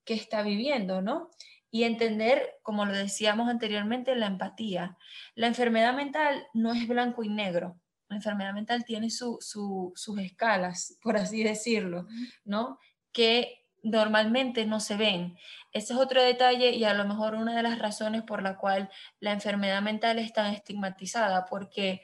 que 0.05 0.13
está 0.13 0.41
viviendo, 0.43 1.01
¿no? 1.01 1.29
y 1.69 1.83
entender, 1.83 2.57
como 2.61 2.85
lo 2.85 2.93
decíamos 2.93 3.49
anteriormente, 3.49 4.15
la 4.15 4.27
empatía. 4.27 4.97
La 5.35 5.47
enfermedad 5.47 5.93
mental 5.93 6.47
no 6.53 6.73
es 6.73 6.87
blanco 6.87 7.23
y 7.23 7.29
negro. 7.29 7.79
La 8.09 8.15
enfermedad 8.15 8.53
mental 8.53 8.85
tiene 8.85 9.09
sus 9.09 10.17
escalas, 10.19 10.97
por 11.01 11.17
así 11.17 11.43
decirlo, 11.43 12.07
¿no? 12.45 12.79
Que 13.11 13.65
normalmente 13.83 14.65
no 14.65 14.79
se 14.79 14.95
ven. 14.95 15.37
Ese 15.73 15.93
es 15.93 15.99
otro 15.99 16.23
detalle 16.23 16.71
y 16.71 16.85
a 16.85 16.93
lo 16.93 17.05
mejor 17.05 17.35
una 17.35 17.55
de 17.55 17.63
las 17.63 17.79
razones 17.79 18.23
por 18.23 18.41
la 18.41 18.57
cual 18.57 18.89
la 19.19 19.33
enfermedad 19.33 19.81
mental 19.81 20.19
es 20.19 20.31
tan 20.33 20.53
estigmatizada, 20.53 21.45
porque 21.45 22.01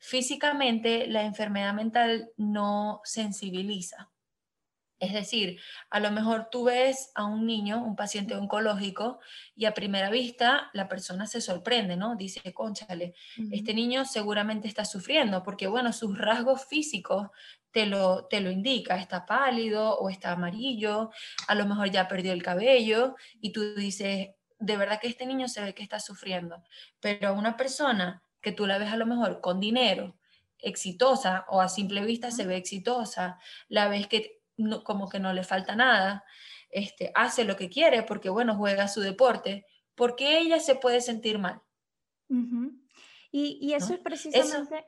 físicamente 0.00 1.06
la 1.06 1.22
enfermedad 1.22 1.74
mental 1.74 2.30
no 2.36 3.00
sensibiliza. 3.04 4.10
Es 4.98 5.14
decir, 5.14 5.58
a 5.88 5.98
lo 5.98 6.10
mejor 6.10 6.48
tú 6.50 6.64
ves 6.64 7.10
a 7.14 7.24
un 7.24 7.46
niño, 7.46 7.82
un 7.82 7.96
paciente 7.96 8.34
oncológico, 8.34 9.18
y 9.56 9.64
a 9.64 9.72
primera 9.72 10.10
vista 10.10 10.68
la 10.74 10.88
persona 10.88 11.26
se 11.26 11.40
sorprende, 11.40 11.96
¿no? 11.96 12.16
Dice, 12.16 12.52
conchale, 12.52 13.14
este 13.50 13.72
niño 13.72 14.04
seguramente 14.04 14.68
está 14.68 14.84
sufriendo, 14.84 15.42
porque 15.42 15.68
bueno, 15.68 15.94
sus 15.94 16.18
rasgos 16.18 16.66
físicos 16.66 17.28
te 17.70 17.86
lo, 17.86 18.26
te 18.26 18.42
lo 18.42 18.50
indica, 18.50 18.96
está 18.96 19.24
pálido 19.24 19.98
o 19.98 20.10
está 20.10 20.32
amarillo, 20.32 21.10
a 21.48 21.54
lo 21.54 21.64
mejor 21.64 21.90
ya 21.90 22.06
perdió 22.06 22.32
el 22.32 22.42
cabello, 22.42 23.16
y 23.40 23.52
tú 23.52 23.74
dices, 23.74 24.28
de 24.58 24.76
verdad 24.76 25.00
que 25.00 25.08
este 25.08 25.24
niño 25.24 25.48
se 25.48 25.62
ve 25.62 25.74
que 25.74 25.82
está 25.82 25.98
sufriendo, 25.98 26.62
pero 27.00 27.28
a 27.28 27.32
una 27.32 27.56
persona 27.56 28.22
que 28.40 28.52
tú 28.52 28.66
la 28.66 28.78
ves 28.78 28.92
a 28.92 28.96
lo 28.96 29.06
mejor 29.06 29.40
con 29.40 29.60
dinero, 29.60 30.16
exitosa 30.58 31.46
o 31.48 31.60
a 31.60 31.68
simple 31.68 32.04
vista 32.04 32.30
se 32.30 32.46
ve 32.46 32.56
exitosa, 32.56 33.38
la 33.68 33.88
ves 33.88 34.06
que 34.06 34.40
como 34.84 35.08
que 35.08 35.20
no 35.20 35.32
le 35.32 35.42
falta 35.42 35.74
nada, 35.74 36.24
este, 36.70 37.10
hace 37.14 37.44
lo 37.44 37.56
que 37.56 37.70
quiere 37.70 38.02
porque, 38.02 38.28
bueno, 38.28 38.56
juega 38.56 38.88
su 38.88 39.00
deporte, 39.00 39.66
porque 39.94 40.38
ella 40.38 40.60
se 40.60 40.74
puede 40.74 41.00
sentir 41.00 41.38
mal. 41.38 41.62
y, 43.32 43.72
eso 43.72 43.94
es 43.94 44.00
precisamente... 44.00 44.86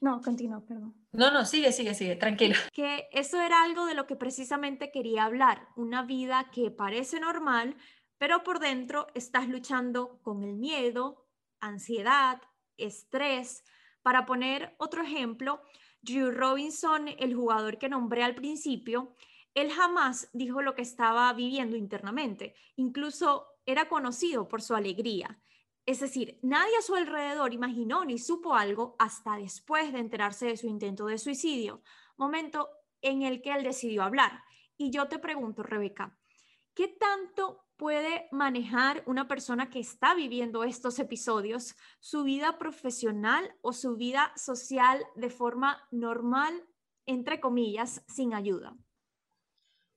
No, 0.00 0.20
continúa, 0.20 0.62
perdón. 0.66 0.94
No, 1.12 1.30
no, 1.30 1.46
sigue, 1.46 1.72
sigue, 1.72 1.94
sigue, 1.94 2.16
tranquilo. 2.16 2.54
Que 2.72 3.08
eso 3.12 3.40
era 3.40 3.62
algo 3.62 3.86
de 3.86 3.94
lo 3.94 4.06
que 4.06 4.16
precisamente 4.16 4.90
quería 4.90 5.24
hablar, 5.24 5.68
una 5.76 6.02
vida 6.02 6.50
que 6.52 6.70
parece 6.70 7.20
normal, 7.20 7.76
pero 8.18 8.42
por 8.42 8.58
dentro 8.58 9.06
estás 9.14 9.48
luchando 9.48 10.20
con 10.22 10.42
el 10.42 10.56
miedo, 10.56 11.26
ansiedad, 11.60 12.42
estrés. 12.76 13.64
Para 14.02 14.26
poner 14.26 14.74
otro 14.78 15.02
ejemplo, 15.02 15.62
Drew 16.02 16.30
Robinson, 16.30 17.08
el 17.18 17.34
jugador 17.34 17.78
que 17.78 17.88
nombré 17.88 18.22
al 18.22 18.34
principio, 18.34 19.14
él 19.54 19.70
jamás 19.70 20.28
dijo 20.32 20.62
lo 20.62 20.74
que 20.74 20.82
estaba 20.82 21.32
viviendo 21.32 21.76
internamente, 21.76 22.54
incluso 22.76 23.46
era 23.64 23.88
conocido 23.88 24.48
por 24.48 24.60
su 24.60 24.74
alegría. 24.74 25.40
Es 25.86 26.00
decir, 26.00 26.38
nadie 26.42 26.76
a 26.78 26.82
su 26.82 26.94
alrededor 26.94 27.54
imaginó 27.54 28.04
ni 28.04 28.18
supo 28.18 28.54
algo 28.54 28.96
hasta 28.98 29.36
después 29.36 29.92
de 29.92 30.00
enterarse 30.00 30.46
de 30.46 30.56
su 30.56 30.66
intento 30.66 31.06
de 31.06 31.18
suicidio, 31.18 31.82
momento 32.16 32.68
en 33.00 33.22
el 33.22 33.42
que 33.42 33.52
él 33.52 33.62
decidió 33.62 34.02
hablar. 34.02 34.42
Y 34.76 34.90
yo 34.90 35.08
te 35.08 35.18
pregunto, 35.18 35.62
Rebeca, 35.62 36.18
¿qué 36.74 36.88
tanto 36.88 37.63
puede 37.76 38.28
manejar 38.30 39.02
una 39.06 39.26
persona 39.26 39.70
que 39.70 39.80
está 39.80 40.14
viviendo 40.14 40.64
estos 40.64 40.98
episodios 40.98 41.74
su 42.00 42.24
vida 42.24 42.58
profesional 42.58 43.54
o 43.62 43.72
su 43.72 43.96
vida 43.96 44.32
social 44.36 45.04
de 45.16 45.30
forma 45.30 45.86
normal, 45.90 46.62
entre 47.06 47.40
comillas, 47.40 48.04
sin 48.08 48.34
ayuda? 48.34 48.76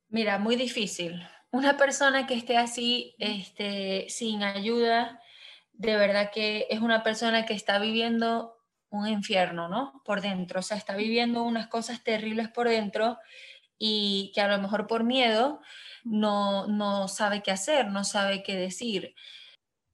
Mira, 0.09 0.39
muy 0.39 0.55
difícil. 0.55 1.21
Una 1.51 1.77
persona 1.77 2.27
que 2.27 2.33
esté 2.33 2.57
así, 2.57 3.15
este, 3.19 4.07
sin 4.09 4.43
ayuda, 4.43 5.21
de 5.73 5.95
verdad 5.95 6.31
que 6.33 6.67
es 6.69 6.81
una 6.81 7.03
persona 7.03 7.45
que 7.45 7.53
está 7.53 7.79
viviendo 7.79 8.57
un 8.89 9.07
infierno, 9.07 9.67
¿no? 9.67 10.01
Por 10.05 10.21
dentro, 10.21 10.59
o 10.59 10.63
sea, 10.63 10.77
está 10.77 10.95
viviendo 10.95 11.43
unas 11.43 11.67
cosas 11.67 12.03
terribles 12.03 12.47
por 12.49 12.69
dentro 12.69 13.17
y 13.79 14.31
que 14.33 14.41
a 14.41 14.47
lo 14.47 14.61
mejor 14.61 14.87
por 14.87 15.03
miedo 15.03 15.61
no, 16.03 16.67
no 16.67 17.07
sabe 17.07 17.43
qué 17.43 17.51
hacer, 17.51 17.87
no 17.87 18.03
sabe 18.03 18.43
qué 18.43 18.55
decir. 18.55 19.15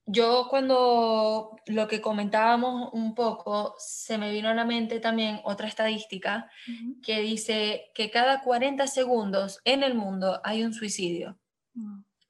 Yo 0.06 0.48
cuando 0.50 1.56
lo 1.66 1.88
que 1.88 2.02
comentábamos 2.02 2.90
un 2.92 3.16
poco, 3.16 3.76
se 3.78 4.18
me 4.18 4.32
vino 4.32 4.50
a 4.50 4.54
la 4.54 4.66
mente 4.66 5.00
también 5.00 5.40
otra 5.46 5.68
estadística 5.68 6.50
que 7.02 7.22
dice 7.22 7.92
que 7.96 8.12
cada 8.12 8.42
40 8.42 8.86
segundos 8.88 9.62
en 9.64 9.82
el 9.82 9.96
mundo 9.96 10.42
hay 10.44 10.64
un 10.64 10.74
suicidio. 10.74 11.40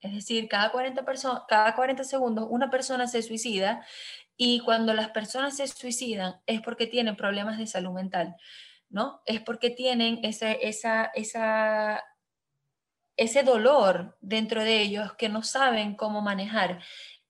Es 0.02 0.14
decir, 0.14 0.48
cada 0.48 0.72
40, 0.72 1.04
cada 1.48 1.74
40 1.74 2.04
segundos 2.04 2.48
una 2.50 2.70
persona 2.70 3.08
se 3.08 3.24
suicida 3.24 3.84
y 4.38 4.60
cuando 4.60 4.94
las 4.94 5.10
personas 5.10 5.56
se 5.56 5.68
suicidan 5.68 6.36
es 6.46 6.62
porque 6.62 6.88
tienen 6.88 7.16
problemas 7.16 7.58
de 7.58 7.66
salud 7.66 7.92
mental, 7.92 8.36
¿no? 8.94 9.22
Es 9.26 9.42
porque 9.42 9.72
tienen 9.72 10.20
esa, 10.24 10.54
esa, 10.54 11.12
esa 11.16 12.02
ese 13.18 13.44
dolor 13.44 14.18
dentro 14.22 14.64
de 14.64 14.82
ellos 14.82 15.14
que 15.14 15.30
no 15.30 15.44
saben 15.44 15.96
cómo 15.96 16.22
manejar 16.22 16.82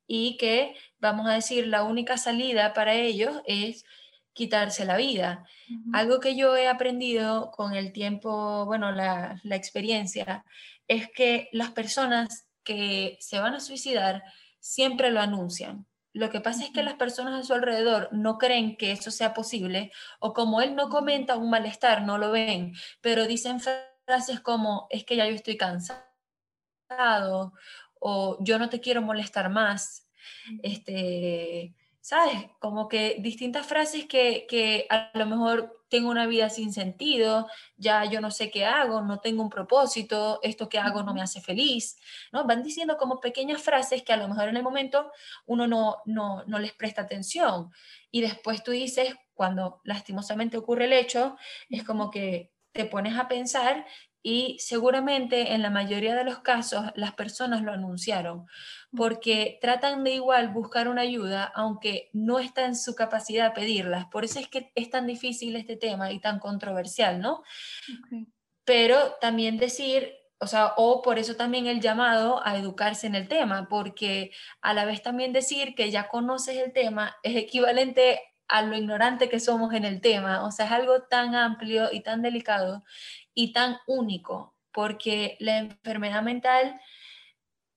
y 0.08 0.38
que, 0.38 0.76
vamos 1.00 1.28
a 1.28 1.34
decir, 1.34 1.68
la 1.68 1.84
única 1.84 2.18
salida 2.18 2.74
para 2.74 2.94
ellos 2.94 3.42
es 3.46 3.86
quitarse 4.34 4.86
la 4.86 4.98
vida. 4.98 5.46
Algo 5.94 6.20
que 6.20 6.36
yo 6.36 6.56
he 6.56 6.68
aprendido 6.68 7.52
con 7.52 7.74
el 7.74 7.92
tiempo, 7.92 8.66
bueno, 8.66 8.92
la, 8.92 9.40
la 9.44 9.56
experiencia, 9.56 10.46
es 10.88 11.10
que 11.10 11.50
las 11.52 11.72
personas 11.72 12.48
que 12.64 13.18
se 13.20 13.40
van 13.40 13.54
a 13.54 13.60
suicidar 13.60 14.24
siempre 14.60 15.12
lo 15.12 15.22
anuncian. 15.22 15.86
Lo 16.14 16.30
que 16.30 16.40
pasa 16.42 16.64
es 16.64 16.70
que 16.70 16.84
las 16.84 16.94
personas 16.94 17.40
a 17.40 17.44
su 17.44 17.54
alrededor 17.54 18.10
no 18.12 18.38
creen 18.38 18.78
que 18.78 18.92
eso 18.92 19.10
sea 19.10 19.34
posible 19.34 19.92
o 20.20 20.34
como 20.34 20.62
él 20.62 20.76
no 20.76 20.90
comenta 20.90 21.36
un 21.36 21.50
malestar, 21.50 22.04
no 22.04 22.20
lo 22.20 22.32
ven, 22.32 22.74
pero 23.02 23.26
dicen 23.26 23.60
frases 23.60 24.40
como 24.42 24.88
es 24.92 25.04
que 25.06 25.16
ya 25.16 25.28
yo 25.28 25.34
estoy 25.34 25.58
cansado 25.58 26.04
o 28.00 28.38
yo 28.42 28.60
no 28.60 28.70
te 28.70 28.80
quiero 28.80 29.02
molestar 29.02 29.50
más. 29.50 30.08
Este, 30.62 31.74
¿sabes? 32.04 32.50
Como 32.60 32.90
que 32.90 33.16
distintas 33.20 33.66
frases 33.66 34.06
que, 34.08 34.46
que, 34.50 34.86
a 34.90 35.10
lo 35.14 35.26
mejor 35.26 35.86
tengo 35.90 36.10
una 36.10 36.28
vida 36.28 36.50
sin 36.50 36.74
sentido, 36.74 37.48
ya 37.78 38.04
yo 38.04 38.20
no 38.20 38.30
sé 38.30 38.52
qué 38.52 38.66
hago, 38.66 39.02
no 39.02 39.22
tengo 39.22 39.42
un 39.42 39.50
propósito, 39.50 40.40
esto 40.44 40.68
que 40.68 40.80
hago 40.80 41.02
no 41.04 41.14
me 41.14 41.22
hace 41.22 41.40
feliz, 41.40 41.96
¿no? 42.34 42.44
Van 42.44 42.62
diciendo 42.62 42.98
como 42.98 43.22
pequeñas 43.22 43.62
frases 43.62 44.04
que 44.04 44.12
a 44.12 44.18
lo 44.18 44.28
mejor 44.28 44.50
en 44.50 44.58
el 44.58 44.64
momento 44.64 45.12
uno 45.46 45.66
no, 45.66 46.02
no, 46.04 46.44
no 46.46 46.60
les 46.60 46.74
presta 46.74 47.04
atención. 47.04 47.72
Y 48.12 48.20
después 48.20 48.64
tú 48.64 48.72
dices, 48.72 49.16
cuando 49.34 49.80
lastimosamente 49.86 50.58
ocurre 50.58 50.86
el 50.86 50.94
hecho, 50.94 51.38
es 51.70 51.86
como 51.86 52.12
que 52.12 52.52
te 52.74 52.84
pones 52.84 53.18
a 53.18 53.30
pensar 53.30 53.86
y 54.24 54.58
seguramente 54.60 55.54
en 55.54 55.62
la 55.62 55.70
mayoría 55.70 56.16
de 56.16 56.24
los 56.24 56.40
casos 56.40 56.86
las 56.96 57.14
personas 57.14 57.62
lo 57.62 57.74
anunciaron 57.74 58.48
porque 58.96 59.58
tratan 59.62 60.04
de 60.04 60.12
igual 60.12 60.50
buscar 60.50 60.88
una 60.88 61.02
ayuda 61.02 61.52
aunque 61.56 62.10
no 62.14 62.40
está 62.40 62.66
en 62.66 62.76
su 62.76 62.96
capacidad 62.96 63.54
pedirlas. 63.54 64.06
Por 64.06 64.24
eso 64.24 64.40
es 64.40 64.48
que 64.48 64.72
es 64.76 64.90
tan 64.90 65.08
difícil 65.08 65.56
este 65.56 65.76
tema 65.76 66.12
y 66.12 66.20
tan 66.20 66.40
controversial, 66.40 67.20
¿no? 67.20 67.44
Pero 68.64 69.16
también 69.20 69.58
decir, 69.58 70.14
o 70.40 70.48
sea, 70.48 70.74
o 70.78 71.02
por 71.02 71.20
eso 71.20 71.36
también 71.36 71.66
el 71.66 71.82
llamado 71.82 72.46
a 72.46 72.58
educarse 72.58 73.08
en 73.08 73.16
el 73.16 73.28
tema, 73.28 73.68
porque 73.68 74.32
a 74.62 74.74
la 74.74 74.86
vez 74.86 75.02
también 75.02 75.34
decir 75.34 75.76
que 75.76 75.92
ya 75.92 76.08
conoces 76.08 76.58
el 76.58 76.72
tema 76.72 77.16
es 77.24 77.36
equivalente 77.36 78.22
a 78.48 78.62
lo 78.62 78.76
ignorante 78.76 79.30
que 79.30 79.40
somos 79.40 79.74
en 79.74 79.86
el 79.86 80.02
tema. 80.02 80.46
O 80.46 80.52
sea, 80.52 80.66
es 80.66 80.72
algo 80.72 81.04
tan 81.04 81.36
amplio 81.36 81.90
y 81.92 82.02
tan 82.02 82.22
delicado 82.22 82.84
y 83.34 83.54
tan 83.54 83.78
único, 83.88 84.56
porque 84.72 85.38
la 85.40 85.58
enfermedad 85.58 86.22
mental 86.24 86.80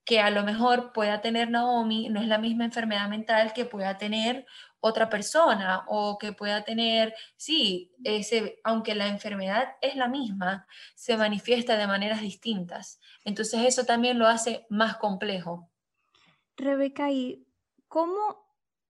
que 0.04 0.20
a 0.20 0.30
lo 0.30 0.44
mejor 0.44 0.92
pueda 0.92 1.20
tener 1.20 1.50
Naomi 1.50 2.08
no 2.08 2.20
es 2.20 2.28
la 2.28 2.38
misma 2.38 2.64
enfermedad 2.64 3.08
mental 3.08 3.52
que 3.52 3.64
pueda 3.64 3.98
tener 3.98 4.46
otra 4.78 5.10
persona 5.10 5.84
o 5.88 6.16
que 6.16 6.32
pueda 6.32 6.62
tener, 6.62 7.12
sí, 7.36 7.92
aunque 8.62 8.94
la 8.94 9.08
enfermedad 9.08 9.74
es 9.80 9.96
la 9.96 10.06
misma, 10.06 10.68
se 10.94 11.16
manifiesta 11.16 11.76
de 11.76 11.88
maneras 11.88 12.20
distintas. 12.20 13.00
Entonces 13.24 13.62
eso 13.66 13.84
también 13.84 14.18
lo 14.18 14.28
hace 14.28 14.64
más 14.70 14.96
complejo. 14.96 15.68
Rebeca, 16.56 17.10
¿y 17.10 17.44
cómo 17.88 18.45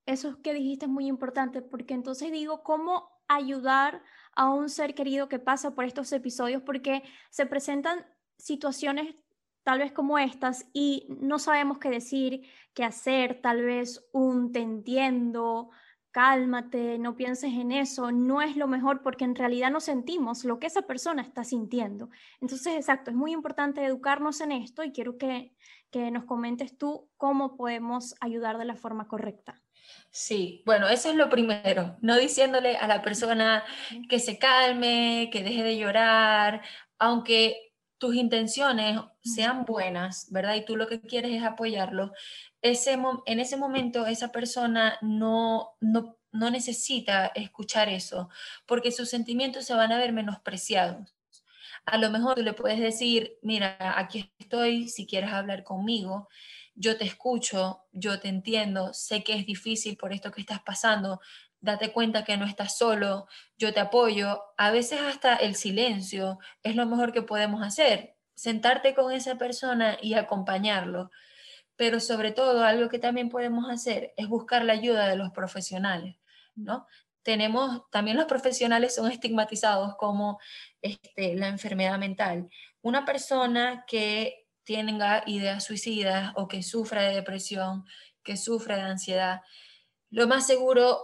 eso 0.07 0.41
que 0.41 0.55
dijiste 0.55 0.87
es 0.87 0.91
muy 0.91 1.07
importante 1.07 1.63
porque 1.63 1.95
entonces 1.95 2.33
digo, 2.33 2.63
¿cómo 2.63 3.11
ayudar 3.29 4.03
a 4.33 4.51
un 4.51 4.69
ser 4.69 4.95
querido 4.95 5.29
que 5.29 5.39
pasa 5.39 5.75
por 5.75 5.85
estos 5.85 6.13
episodios? 6.13 6.63
Porque 6.63 7.03
se 7.31 7.47
presentan 7.47 8.07
situaciones 8.39 9.17
tal 9.65 9.81
vez 9.81 9.91
como 9.93 10.19
estas 10.19 10.69
y 10.73 11.09
no 11.21 11.41
sabemos 11.41 11.79
qué 11.79 11.91
decir, 11.91 12.49
qué 12.73 12.85
hacer, 12.85 13.41
tal 13.43 13.63
vez 13.63 14.09
un 14.13 14.53
te 14.53 14.61
entiendo, 14.61 15.71
cálmate, 16.13 16.99
no 16.99 17.17
pienses 17.17 17.53
en 17.53 17.73
eso, 17.73 18.13
no 18.13 18.41
es 18.41 18.57
lo 18.57 18.69
mejor 18.69 19.03
porque 19.03 19.25
en 19.25 19.35
realidad 19.35 19.73
no 19.73 19.81
sentimos 19.81 20.45
lo 20.45 20.61
que 20.61 20.69
esa 20.69 20.83
persona 20.83 21.21
está 21.21 21.43
sintiendo. 21.43 22.11
Entonces, 22.41 22.77
exacto, 22.77 23.11
es 23.11 23.17
muy 23.17 23.33
importante 23.33 23.85
educarnos 23.85 24.41
en 24.41 24.53
esto 24.53 24.85
y 24.85 24.93
quiero 24.93 25.19
que, 25.19 25.55
que 25.91 26.13
nos 26.13 26.25
comentes 26.25 26.79
tú 26.79 27.11
cómo 27.17 27.57
podemos 27.57 28.15
ayudar 28.21 28.59
de 28.59 28.67
la 28.67 28.77
forma 28.77 29.09
correcta. 29.09 29.63
Sí, 30.11 30.63
bueno, 30.65 30.89
eso 30.89 31.11
es 31.11 31.15
lo 31.15 31.29
primero, 31.29 31.97
no 32.01 32.17
diciéndole 32.17 32.77
a 32.77 32.87
la 32.87 33.03
persona 33.03 33.65
que 34.09 34.19
se 34.19 34.39
calme, 34.39 35.29
que 35.31 35.43
deje 35.43 35.63
de 35.63 35.77
llorar, 35.77 36.63
aunque 36.99 37.75
tus 37.99 38.15
intenciones 38.15 38.99
sean 39.23 39.65
buenas, 39.65 40.29
¿verdad? 40.31 40.55
Y 40.55 40.65
tú 40.65 40.77
lo 40.77 40.87
que 40.87 41.01
quieres 41.01 41.33
es 41.33 41.43
apoyarlo, 41.43 42.13
ese, 42.63 42.99
en 43.27 43.41
ese 43.41 43.57
momento 43.57 44.07
esa 44.07 44.33
persona 44.33 44.99
no, 45.03 45.77
no, 45.81 46.19
no 46.33 46.51
necesita 46.51 47.27
escuchar 47.35 47.89
eso, 47.89 48.29
porque 48.67 48.93
sus 48.93 49.09
sentimientos 49.09 49.65
se 49.67 49.75
van 49.75 49.93
a 49.93 49.99
ver 49.99 50.13
menospreciados. 50.13 51.15
A 51.85 51.99
lo 51.99 52.11
mejor 52.11 52.37
tú 52.37 52.43
le 52.43 52.53
puedes 52.53 52.81
decir, 52.81 53.39
mira, 53.43 53.77
aquí 53.79 54.33
estoy, 54.39 54.89
si 54.89 55.07
quieres 55.07 55.33
hablar 55.33 55.63
conmigo, 55.63 56.29
yo 56.77 56.99
te 56.99 57.05
escucho, 57.05 57.85
yo 57.93 58.21
te 58.21 58.29
entiendo, 58.29 58.93
sé 58.93 59.25
que 59.25 59.35
es 59.35 59.47
difícil 59.47 59.97
por 59.97 60.13
esto 60.13 60.31
que 60.31 60.43
estás 60.43 60.61
pasando, 60.61 61.21
date 61.61 61.91
cuenta 61.91 62.23
que 62.23 62.37
no 62.37 62.45
estás 62.45 62.77
solo, 62.77 63.27
yo 63.57 63.73
te 63.73 63.81
apoyo. 63.81 64.43
A 64.59 64.71
veces 64.71 65.01
hasta 65.01 65.35
el 65.35 65.57
silencio 65.57 66.39
es 66.63 66.77
lo 66.77 66.87
mejor 66.87 67.13
que 67.13 67.23
podemos 67.23 67.63
hacer, 67.63 68.17
sentarte 68.35 68.95
con 68.95 69.13
esa 69.13 69.37
persona 69.37 69.97
y 70.01 70.15
acompañarlo. 70.15 71.11
Pero 71.77 71.99
sobre 71.99 72.31
todo 72.31 72.63
algo 72.63 72.89
que 72.89 72.99
también 72.99 73.31
podemos 73.31 73.69
hacer 73.71 74.13
es 74.17 74.29
buscar 74.29 74.65
la 74.65 74.75
ayuda 74.75 75.09
de 75.09 75.17
los 75.17 75.31
profesionales, 75.33 76.17
¿no? 76.55 76.87
Tenemos, 77.23 77.91
también 77.91 78.17
los 78.17 78.27
profesionales 78.27 78.95
son 78.95 79.11
estigmatizados 79.11 79.97
como 79.97 80.39
este, 80.81 81.35
la 81.35 81.49
enfermedad 81.49 81.99
mental. 81.99 82.49
Una 82.83 83.05
persona 83.05 83.85
que 83.89 84.46
tenga 84.67 85.23
ideas 85.27 85.65
suicidas 85.65 86.33
o 86.35 86.49
que 86.49 86.63
sufra 86.63 87.03
de 87.03 87.15
depresión, 87.15 87.87
que 88.23 88.37
sufra 88.37 88.77
de 88.77 88.83
ansiedad, 88.83 89.41
lo 90.11 90.27
más 90.27 90.47
seguro, 90.47 90.99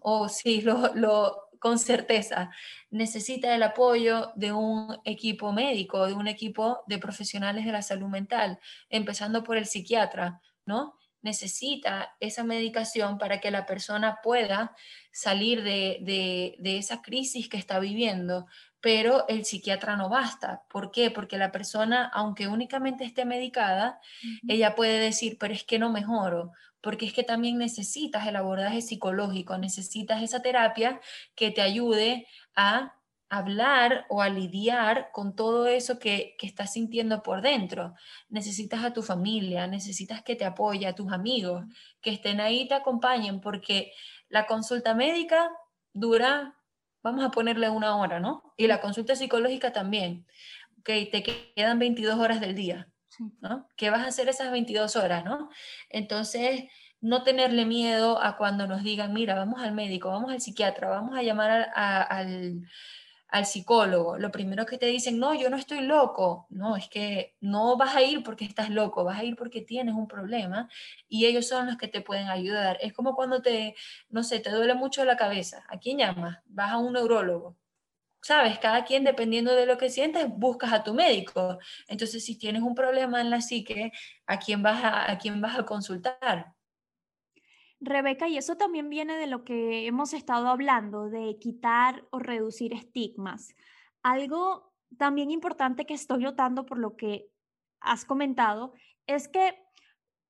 o 0.00 0.28
sí, 0.28 0.62
lo, 0.62 0.94
lo, 0.94 1.48
con 1.58 1.78
certeza, 1.78 2.50
necesita 2.90 3.54
el 3.54 3.62
apoyo 3.62 4.32
de 4.34 4.52
un 4.52 4.98
equipo 5.04 5.52
médico, 5.52 6.06
de 6.06 6.14
un 6.14 6.26
equipo 6.26 6.82
de 6.86 6.98
profesionales 6.98 7.66
de 7.66 7.72
la 7.72 7.82
salud 7.82 8.08
mental, 8.08 8.58
empezando 8.88 9.44
por 9.44 9.56
el 9.56 9.66
psiquiatra, 9.66 10.40
¿no? 10.64 10.94
Necesita 11.22 12.16
esa 12.20 12.44
medicación 12.44 13.18
para 13.18 13.40
que 13.40 13.50
la 13.50 13.66
persona 13.66 14.20
pueda 14.22 14.74
salir 15.12 15.62
de, 15.62 15.98
de, 16.02 16.56
de 16.60 16.78
esa 16.78 17.02
crisis 17.02 17.48
que 17.48 17.56
está 17.56 17.78
viviendo, 17.78 18.46
pero 18.86 19.26
el 19.26 19.44
psiquiatra 19.44 19.96
no 19.96 20.08
basta. 20.08 20.62
¿Por 20.70 20.92
qué? 20.92 21.10
Porque 21.10 21.38
la 21.38 21.50
persona, 21.50 22.08
aunque 22.14 22.46
únicamente 22.46 23.02
esté 23.02 23.24
medicada, 23.24 24.00
ella 24.46 24.76
puede 24.76 25.00
decir, 25.00 25.38
pero 25.40 25.52
es 25.52 25.64
que 25.64 25.80
no 25.80 25.90
mejoro, 25.90 26.52
porque 26.80 27.04
es 27.04 27.12
que 27.12 27.24
también 27.24 27.58
necesitas 27.58 28.28
el 28.28 28.36
abordaje 28.36 28.82
psicológico, 28.82 29.58
necesitas 29.58 30.22
esa 30.22 30.40
terapia 30.40 31.00
que 31.34 31.50
te 31.50 31.62
ayude 31.62 32.28
a 32.54 32.94
hablar 33.28 34.06
o 34.08 34.22
a 34.22 34.28
lidiar 34.28 35.10
con 35.10 35.34
todo 35.34 35.66
eso 35.66 35.98
que, 35.98 36.36
que, 36.38 36.46
estás 36.46 36.74
sintiendo 36.74 37.24
por 37.24 37.42
dentro. 37.42 37.92
Necesitas 38.28 38.84
a 38.84 38.92
tu 38.92 39.02
familia, 39.02 39.66
necesitas 39.66 40.22
que 40.22 40.36
te 40.36 40.44
apoye, 40.44 40.86
a 40.86 40.94
tus 40.94 41.10
amigos, 41.10 41.64
que 42.00 42.10
estén 42.10 42.40
ahí 42.40 42.60
y 42.60 42.68
te 42.68 42.74
acompañen, 42.74 43.40
porque 43.40 43.90
la 44.28 44.46
consulta 44.46 44.94
médica 44.94 45.50
dura 45.92 46.55
vamos 47.06 47.24
a 47.24 47.30
ponerle 47.30 47.70
una 47.70 47.96
hora, 47.96 48.18
¿no? 48.18 48.52
Y 48.56 48.66
la 48.66 48.80
consulta 48.80 49.14
psicológica 49.14 49.72
también. 49.72 50.26
Ok, 50.80 50.90
te 51.12 51.22
quedan 51.54 51.78
22 51.78 52.18
horas 52.18 52.40
del 52.40 52.56
día, 52.56 52.88
¿no? 53.40 53.68
¿Qué 53.76 53.90
vas 53.90 54.02
a 54.04 54.08
hacer 54.08 54.28
esas 54.28 54.50
22 54.50 54.96
horas, 54.96 55.24
¿no? 55.24 55.48
Entonces, 55.88 56.64
no 57.00 57.22
tenerle 57.22 57.64
miedo 57.64 58.20
a 58.20 58.36
cuando 58.36 58.66
nos 58.66 58.82
digan, 58.82 59.12
mira, 59.12 59.36
vamos 59.36 59.62
al 59.62 59.72
médico, 59.72 60.08
vamos 60.08 60.32
al 60.32 60.40
psiquiatra, 60.40 60.88
vamos 60.88 61.16
a 61.16 61.22
llamar 61.22 61.70
al 61.74 62.66
al 63.28 63.46
psicólogo, 63.46 64.18
lo 64.18 64.30
primero 64.30 64.66
que 64.66 64.78
te 64.78 64.86
dicen, 64.86 65.18
no, 65.18 65.34
yo 65.34 65.50
no 65.50 65.56
estoy 65.56 65.80
loco, 65.80 66.46
no, 66.50 66.76
es 66.76 66.88
que 66.88 67.36
no 67.40 67.76
vas 67.76 67.96
a 67.96 68.02
ir 68.02 68.22
porque 68.22 68.44
estás 68.44 68.70
loco, 68.70 69.04
vas 69.04 69.18
a 69.18 69.24
ir 69.24 69.36
porque 69.36 69.62
tienes 69.62 69.94
un 69.94 70.08
problema 70.08 70.68
y 71.08 71.26
ellos 71.26 71.48
son 71.48 71.66
los 71.66 71.76
que 71.76 71.88
te 71.88 72.00
pueden 72.02 72.28
ayudar. 72.28 72.78
Es 72.80 72.92
como 72.92 73.14
cuando 73.16 73.42
te, 73.42 73.74
no 74.08 74.22
sé, 74.24 74.40
te 74.40 74.50
duele 74.50 74.74
mucho 74.74 75.04
la 75.04 75.16
cabeza, 75.16 75.64
¿a 75.68 75.78
quién 75.78 75.98
llamas? 75.98 76.38
Vas 76.46 76.72
a 76.72 76.78
un 76.78 76.92
neurólogo. 76.94 77.56
Sabes, 78.22 78.58
cada 78.58 78.84
quien 78.84 79.04
dependiendo 79.04 79.54
de 79.54 79.66
lo 79.66 79.78
que 79.78 79.90
sientes, 79.90 80.28
buscas 80.28 80.72
a 80.72 80.84
tu 80.84 80.94
médico. 80.94 81.58
Entonces, 81.88 82.24
si 82.24 82.36
tienes 82.38 82.62
un 82.62 82.74
problema 82.74 83.20
en 83.22 83.30
la 83.30 83.40
psique, 83.40 83.92
¿a 84.26 84.38
quién 84.40 84.62
vas 84.64 84.84
a, 84.84 85.10
a, 85.12 85.18
quién 85.18 85.40
vas 85.40 85.58
a 85.58 85.64
consultar? 85.66 86.55
Rebeca, 87.86 88.28
y 88.28 88.36
eso 88.36 88.56
también 88.56 88.90
viene 88.90 89.16
de 89.16 89.26
lo 89.26 89.44
que 89.44 89.86
hemos 89.86 90.12
estado 90.12 90.48
hablando, 90.48 91.08
de 91.08 91.38
quitar 91.38 92.04
o 92.10 92.18
reducir 92.18 92.74
estigmas. 92.74 93.54
Algo 94.02 94.72
también 94.98 95.30
importante 95.30 95.86
que 95.86 95.94
estoy 95.94 96.22
notando 96.22 96.66
por 96.66 96.78
lo 96.78 96.96
que 96.96 97.30
has 97.80 98.04
comentado 98.04 98.74
es 99.06 99.28
que 99.28 99.62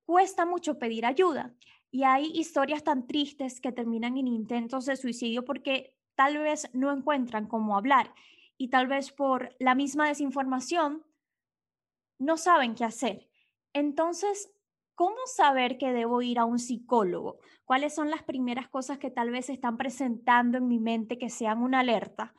cuesta 0.05 0.45
mucho 0.45 0.79
pedir 0.79 1.05
ayuda 1.05 1.53
y 1.91 2.03
hay 2.03 2.31
historias 2.33 2.83
tan 2.83 3.07
tristes 3.07 3.59
que 3.59 3.71
terminan 3.71 4.17
en 4.17 4.27
intentos 4.27 4.85
de 4.85 4.95
suicidio 4.95 5.43
porque 5.43 5.95
tal 6.15 6.37
vez 6.37 6.69
no 6.73 6.91
encuentran 6.91 7.47
cómo 7.47 7.75
hablar 7.75 8.13
y 8.57 8.69
tal 8.69 8.87
vez 8.87 9.11
por 9.11 9.55
la 9.59 9.75
misma 9.75 10.07
desinformación 10.07 11.05
no 12.19 12.37
saben 12.37 12.75
qué 12.75 12.83
hacer. 12.83 13.29
Entonces, 13.73 14.51
¿Cómo 14.97 15.27
saber 15.27 15.77
que 15.77 15.93
debo 15.93 16.23
ir 16.23 16.39
a 16.39 16.45
un 16.45 16.57
psicólogo? 16.57 17.37
¿Cuáles 17.65 17.93
son 17.93 18.09
las 18.09 18.23
primeras 18.23 18.67
cosas 18.67 18.97
que 18.97 19.11
tal 19.11 19.29
vez 19.29 19.45
se 19.45 19.53
están 19.53 19.77
presentando 19.77 20.57
en 20.57 20.67
mi 20.67 20.79
mente 20.79 21.19
que 21.19 21.29
sean 21.29 21.61
una 21.61 21.81
alerta? 21.81 22.33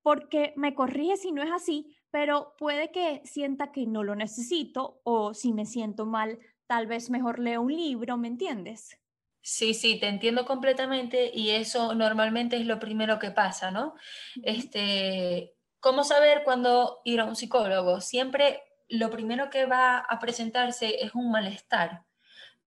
Porque 0.00 0.54
me 0.56 0.74
corrige 0.74 1.18
si 1.18 1.30
no 1.30 1.42
es 1.42 1.52
así, 1.52 1.94
pero 2.10 2.54
puede 2.56 2.90
que 2.90 3.20
sienta 3.26 3.70
que 3.70 3.86
no 3.86 4.02
lo 4.02 4.16
necesito 4.16 5.02
o 5.04 5.34
si 5.34 5.52
me 5.52 5.66
siento 5.66 6.06
mal, 6.06 6.38
tal 6.66 6.86
vez 6.86 7.10
mejor 7.10 7.38
leo 7.38 7.60
un 7.60 7.76
libro, 7.76 8.16
¿me 8.16 8.28
entiendes? 8.28 8.98
Sí, 9.42 9.74
sí, 9.74 10.00
te 10.00 10.08
entiendo 10.08 10.46
completamente 10.46 11.30
y 11.34 11.50
eso 11.50 11.94
normalmente 11.94 12.56
es 12.56 12.64
lo 12.64 12.78
primero 12.78 13.18
que 13.18 13.30
pasa, 13.30 13.70
¿no? 13.70 13.94
Este, 14.42 15.54
¿cómo 15.80 16.02
saber 16.02 16.44
cuándo 16.44 17.02
ir 17.04 17.20
a 17.20 17.26
un 17.26 17.36
psicólogo? 17.36 18.00
Siempre 18.00 18.62
lo 18.94 19.10
primero 19.10 19.50
que 19.50 19.66
va 19.66 19.98
a 19.98 20.18
presentarse 20.18 21.04
es 21.04 21.14
un 21.14 21.30
malestar, 21.30 22.04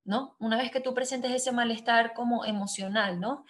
¿no? 0.04 0.36
Una 0.40 0.58
vez 0.58 0.72
que 0.72 0.82
tú 0.82 0.94
presentes 0.94 1.32
ese 1.32 1.52
malestar 1.52 2.14
como 2.14 2.46
emocional, 2.46 3.20
¿no? 3.20 3.46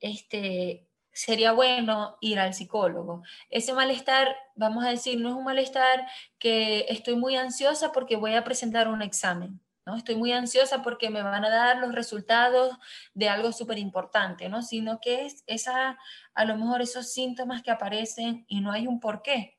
Este, 0.00 0.86
sería 1.12 1.52
bueno 1.52 2.16
ir 2.20 2.38
al 2.38 2.54
psicólogo. 2.54 3.22
Ese 3.50 3.74
malestar, 3.74 4.34
vamos 4.54 4.84
a 4.84 4.90
decir, 4.90 5.20
no 5.20 5.28
es 5.28 5.34
un 5.34 5.44
malestar 5.44 6.06
que 6.38 6.86
estoy 6.88 7.16
muy 7.16 7.36
ansiosa 7.36 7.92
porque 7.92 8.16
voy 8.16 8.34
a 8.34 8.44
presentar 8.44 8.88
un 8.88 9.02
examen, 9.02 9.60
¿no? 9.84 9.96
Estoy 9.96 10.16
muy 10.16 10.32
ansiosa 10.32 10.82
porque 10.82 11.10
me 11.10 11.22
van 11.22 11.44
a 11.44 11.50
dar 11.50 11.78
los 11.78 11.94
resultados 11.94 12.76
de 13.14 13.28
algo 13.28 13.52
súper 13.52 13.78
importante, 13.78 14.48
¿no? 14.48 14.62
Sino 14.62 15.00
que 15.00 15.26
es 15.26 15.44
esa, 15.46 15.98
a 16.34 16.44
lo 16.46 16.56
mejor 16.56 16.80
esos 16.80 17.12
síntomas 17.12 17.62
que 17.62 17.70
aparecen 17.70 18.46
y 18.48 18.60
no 18.60 18.72
hay 18.72 18.86
un 18.86 19.00
por 19.00 19.20
qué, 19.22 19.58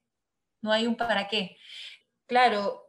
no 0.62 0.72
hay 0.72 0.88
un 0.88 0.96
para 0.96 1.28
qué 1.28 1.58
claro, 2.28 2.84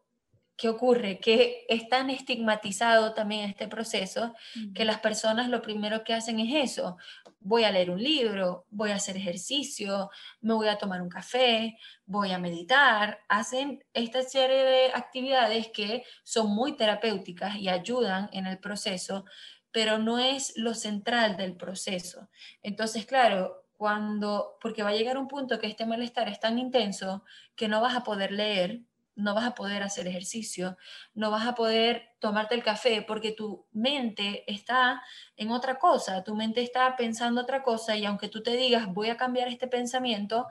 ¿qué 0.57 0.69
ocurre? 0.69 1.19
Que 1.19 1.67
es 1.69 1.89
tan 1.89 2.11
estigmatizado 2.11 3.13
también 3.15 3.49
este 3.49 3.67
proceso 3.67 4.35
que 4.75 4.85
las 4.85 5.01
personas 5.01 5.49
lo 5.49 5.63
primero 5.63 6.05
que 6.05 6.15
hacen 6.15 6.39
es 6.39 6.73
eso. 6.73 6.97
Voy 7.41 7.65
a 7.65 7.73
leer 7.73 7.91
un 7.91 8.03
libro, 8.03 8.67
voy 8.71 8.91
a 8.91 8.97
hacer 8.97 9.17
ejercicio, 9.17 10.11
me 10.41 10.55
voy 10.55 10.69
a 10.69 10.79
tomar 10.79 11.03
un 11.03 11.09
café, 11.09 11.77
voy 12.07 12.33
a 12.33 12.39
meditar. 12.39 13.21
Hacen 13.29 13.85
esta 13.93 14.23
serie 14.23 14.65
de 14.65 14.87
actividades 14.95 15.69
que 15.69 16.05
son 16.23 16.55
muy 16.55 16.77
terapéuticas 16.77 17.57
y 17.57 17.69
ayudan 17.69 18.29
en 18.33 18.47
el 18.47 18.59
proceso, 18.59 19.25
pero 19.73 19.99
no 19.99 20.19
es 20.21 20.53
lo 20.57 20.75
central 20.75 21.37
del 21.37 21.57
proceso. 21.57 22.29
Entonces, 22.63 23.07
claro, 23.07 23.65
cuando, 23.77 24.57
porque 24.61 24.85
va 24.85 24.91
a 24.91 24.95
llegar 24.95 25.19
un 25.19 25.27
punto 25.27 25.59
que 25.59 25.67
este 25.67 25.85
malestar 25.85 26.29
es 26.29 26.39
tan 26.39 26.61
intenso 26.61 27.25
que 27.57 27.67
no 27.67 27.81
vas 27.81 27.97
a 27.97 28.05
poder 28.05 28.31
leer 28.31 28.83
no 29.17 29.35
vas 29.35 29.45
a 29.45 29.55
poder 29.55 29.83
hacer 29.83 30.07
ejercicio, 30.07 30.77
no 31.15 31.31
vas 31.31 31.47
a 31.47 31.55
poder 31.55 32.15
tomarte 32.19 32.55
el 32.55 32.63
café 32.63 33.03
porque 33.03 33.33
tu 33.33 33.67
mente 33.73 34.51
está 34.53 35.03
en 35.37 35.51
otra 35.51 35.79
cosa, 35.79 36.25
tu 36.25 36.35
mente 36.35 36.63
está 36.63 36.97
pensando 36.97 37.43
otra 37.43 37.63
cosa 37.63 37.97
y 37.97 38.05
aunque 38.05 38.29
tú 38.29 38.43
te 38.43 38.57
digas 38.57 38.87
voy 38.93 39.11
a 39.11 39.17
cambiar 39.17 39.49
este 39.49 39.69
pensamiento, 39.69 40.47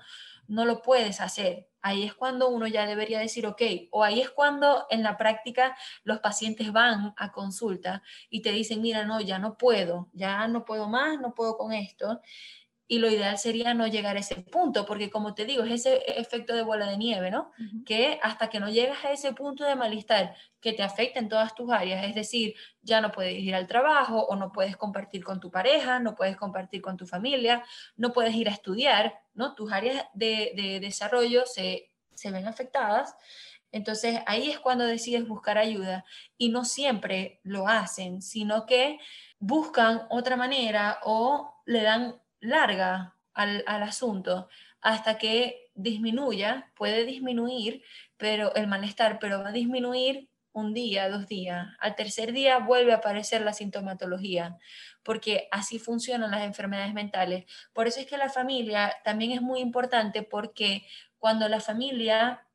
no 0.47 0.65
lo 0.65 0.81
puedes 0.81 1.21
hacer. 1.21 1.69
Ahí 1.81 2.03
es 2.03 2.13
cuando 2.13 2.49
uno 2.49 2.65
ya 2.67 2.85
debería 2.85 3.19
decir, 3.19 3.45
ok, 3.45 3.61
o 3.91 4.03
ahí 4.03 4.21
es 4.21 4.29
cuando 4.29 4.85
en 4.89 5.03
la 5.03 5.17
práctica 5.17 5.75
los 6.03 6.19
pacientes 6.19 6.71
van 6.71 7.13
a 7.17 7.31
consulta 7.31 8.03
y 8.29 8.41
te 8.41 8.51
dicen, 8.51 8.81
mira, 8.81 9.03
no, 9.03 9.19
ya 9.19 9.37
no 9.39 9.57
puedo, 9.57 10.09
ya 10.13 10.47
no 10.47 10.63
puedo 10.63 10.87
más, 10.87 11.19
no 11.19 11.33
puedo 11.33 11.57
con 11.57 11.73
esto 11.73 12.21
y 12.87 12.99
lo 12.99 13.09
ideal 13.09 13.37
sería 13.37 13.73
no 13.73 13.87
llegar 13.87 14.17
a 14.17 14.19
ese 14.19 14.35
punto, 14.35 14.85
porque 14.85 15.09
como 15.09 15.33
te 15.33 15.45
digo, 15.45 15.63
es 15.63 15.71
ese 15.71 16.03
efecto 16.19 16.53
de 16.53 16.63
bola 16.63 16.85
de 16.87 16.97
nieve, 16.97 17.31
¿no? 17.31 17.51
Que 17.85 18.19
hasta 18.21 18.49
que 18.49 18.59
no 18.59 18.69
llegas 18.69 19.03
a 19.05 19.11
ese 19.11 19.33
punto 19.33 19.63
de 19.63 19.75
malestar 19.75 20.35
que 20.59 20.73
te 20.73 20.83
afecta 20.83 21.19
en 21.19 21.29
todas 21.29 21.55
tus 21.55 21.71
áreas, 21.71 22.05
es 22.05 22.13
decir, 22.13 22.55
ya 22.81 22.99
no 22.99 23.11
puedes 23.11 23.39
ir 23.39 23.55
al 23.55 23.67
trabajo 23.67 24.25
o 24.25 24.35
no 24.35 24.51
puedes 24.51 24.75
compartir 24.75 25.23
con 25.23 25.39
tu 25.39 25.49
pareja, 25.49 25.99
no 25.99 26.13
puedes 26.13 26.35
compartir 26.35 26.81
con 26.81 26.97
tu 26.97 27.07
familia, 27.07 27.63
no 27.95 28.11
puedes 28.11 28.35
ir 28.35 28.49
a 28.49 28.51
estudiar, 28.51 29.19
¿no? 29.33 29.55
Tus 29.55 29.71
áreas 29.71 30.05
de, 30.13 30.51
de 30.55 30.79
desarrollo 30.79 31.45
se, 31.45 31.89
se 32.13 32.31
ven 32.31 32.47
afectadas. 32.47 33.15
Entonces 33.71 34.19
ahí 34.27 34.51
es 34.51 34.59
cuando 34.59 34.85
decides 34.85 35.27
buscar 35.27 35.57
ayuda 35.57 36.05
y 36.37 36.49
no 36.49 36.63
siempre 36.63 37.39
lo 37.43 37.67
hacen, 37.67 38.21
sino 38.21 38.65
que 38.65 38.99
buscan 39.39 40.05
otra 40.09 40.35
manera 40.35 40.99
o 41.03 41.55
le 41.65 41.81
dan 41.81 42.21
larga 42.43 43.15
al, 43.33 43.63
asunto 43.65 44.47
hasta 44.81 45.17
que 45.17 45.71
disminuya, 45.75 46.71
puede 46.75 47.05
disminuir, 47.05 47.83
pero 48.17 48.53
el 48.55 48.67
malestar, 48.67 49.17
pero 49.19 49.39
va 49.39 49.49
a 49.49 49.53
disminuir 49.53 50.29
un 50.51 50.73
día, 50.73 51.09
dos 51.09 51.27
días. 51.27 51.67
Al 51.79 51.95
tercer 51.95 52.31
día 52.31 52.59
vuelve 52.59 52.91
a 52.91 52.97
aparecer 52.97 53.41
la 53.41 53.53
sintomatología, 53.53 54.57
porque 55.01 55.47
así 55.51 55.79
funcionan 55.79 56.31
las 56.31 56.43
enfermedades 56.43 56.93
mentales. 56.93 57.45
Por 57.73 57.87
eso 57.87 58.01
es 58.01 58.05
que 58.05 58.17
la 58.17 58.29
familia 58.29 58.93
también 59.03 59.31
es 59.31 59.41
muy 59.41 59.61
importante, 59.61 60.21
porque 60.21 60.85
cuando 61.17 61.47
la 61.47 61.59
familia 61.59 62.45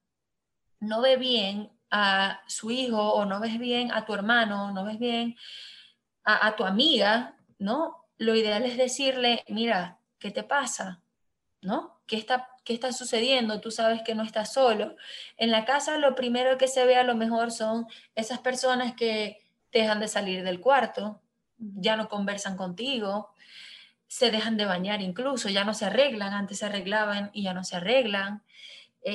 no 0.81 1.01
ve 1.01 1.16
bien 1.16 1.72
a 1.90 2.42
su 2.46 2.70
hijo 2.70 3.14
o 3.14 3.24
no 3.24 3.40
ves 3.40 3.59
bien 3.59 3.90
a 3.90 4.05
tu 4.05 4.14
hermano, 4.14 4.70
no 4.72 4.85
ves 4.85 4.98
bien 4.98 5.35
a, 6.24 6.46
a 6.46 6.57
tu 6.57 6.64
amiga, 6.64 7.37
¿no? 7.59 8.08
Lo 8.18 8.35
ideal 8.35 8.64
es 8.64 8.76
decirle, 8.76 9.44
mira, 9.48 9.98
¿qué 10.18 10.31
te 10.31 10.42
pasa? 10.42 11.00
¿No? 11.62 12.00
¿Qué 12.07 12.16
está, 12.16 12.48
¿Qué 12.64 12.74
está 12.74 12.92
sucediendo? 12.92 13.61
Tú 13.61 13.70
sabes 13.70 14.02
que 14.04 14.14
no 14.14 14.22
estás 14.22 14.52
solo. 14.52 14.96
En 15.37 15.50
la 15.50 15.64
casa 15.64 15.96
lo 15.98 16.14
primero 16.14 16.59
que 16.59 16.68
se 16.68 16.85
ve 16.85 16.96
a 16.96 17.04
lo 17.04 17.14
mejor 17.14 17.50
son 17.50 17.87
esas 18.14 18.40
personas 18.40 18.94
que 18.94 19.42
dejan 19.72 20.00
de 20.00 20.09
salir 20.09 20.44
del 20.44 20.61
cuarto, 20.61 21.20
ya 21.59 21.96
no 21.96 22.09
conversan 22.09 22.57
contigo, 22.57 23.31
se 24.07 24.31
dejan 24.31 24.57
de 24.57 24.64
bañar 24.64 25.02
incluso, 25.02 25.48
ya 25.48 25.64
no 25.64 25.74
se 25.74 25.85
arreglan, 25.87 26.33
antes 26.33 26.59
se 26.59 26.66
arreglaban 26.66 27.31
y 27.35 27.42
ya 27.42 27.52
no 27.52 27.64
se 27.64 27.76
arreglan, 27.76 28.42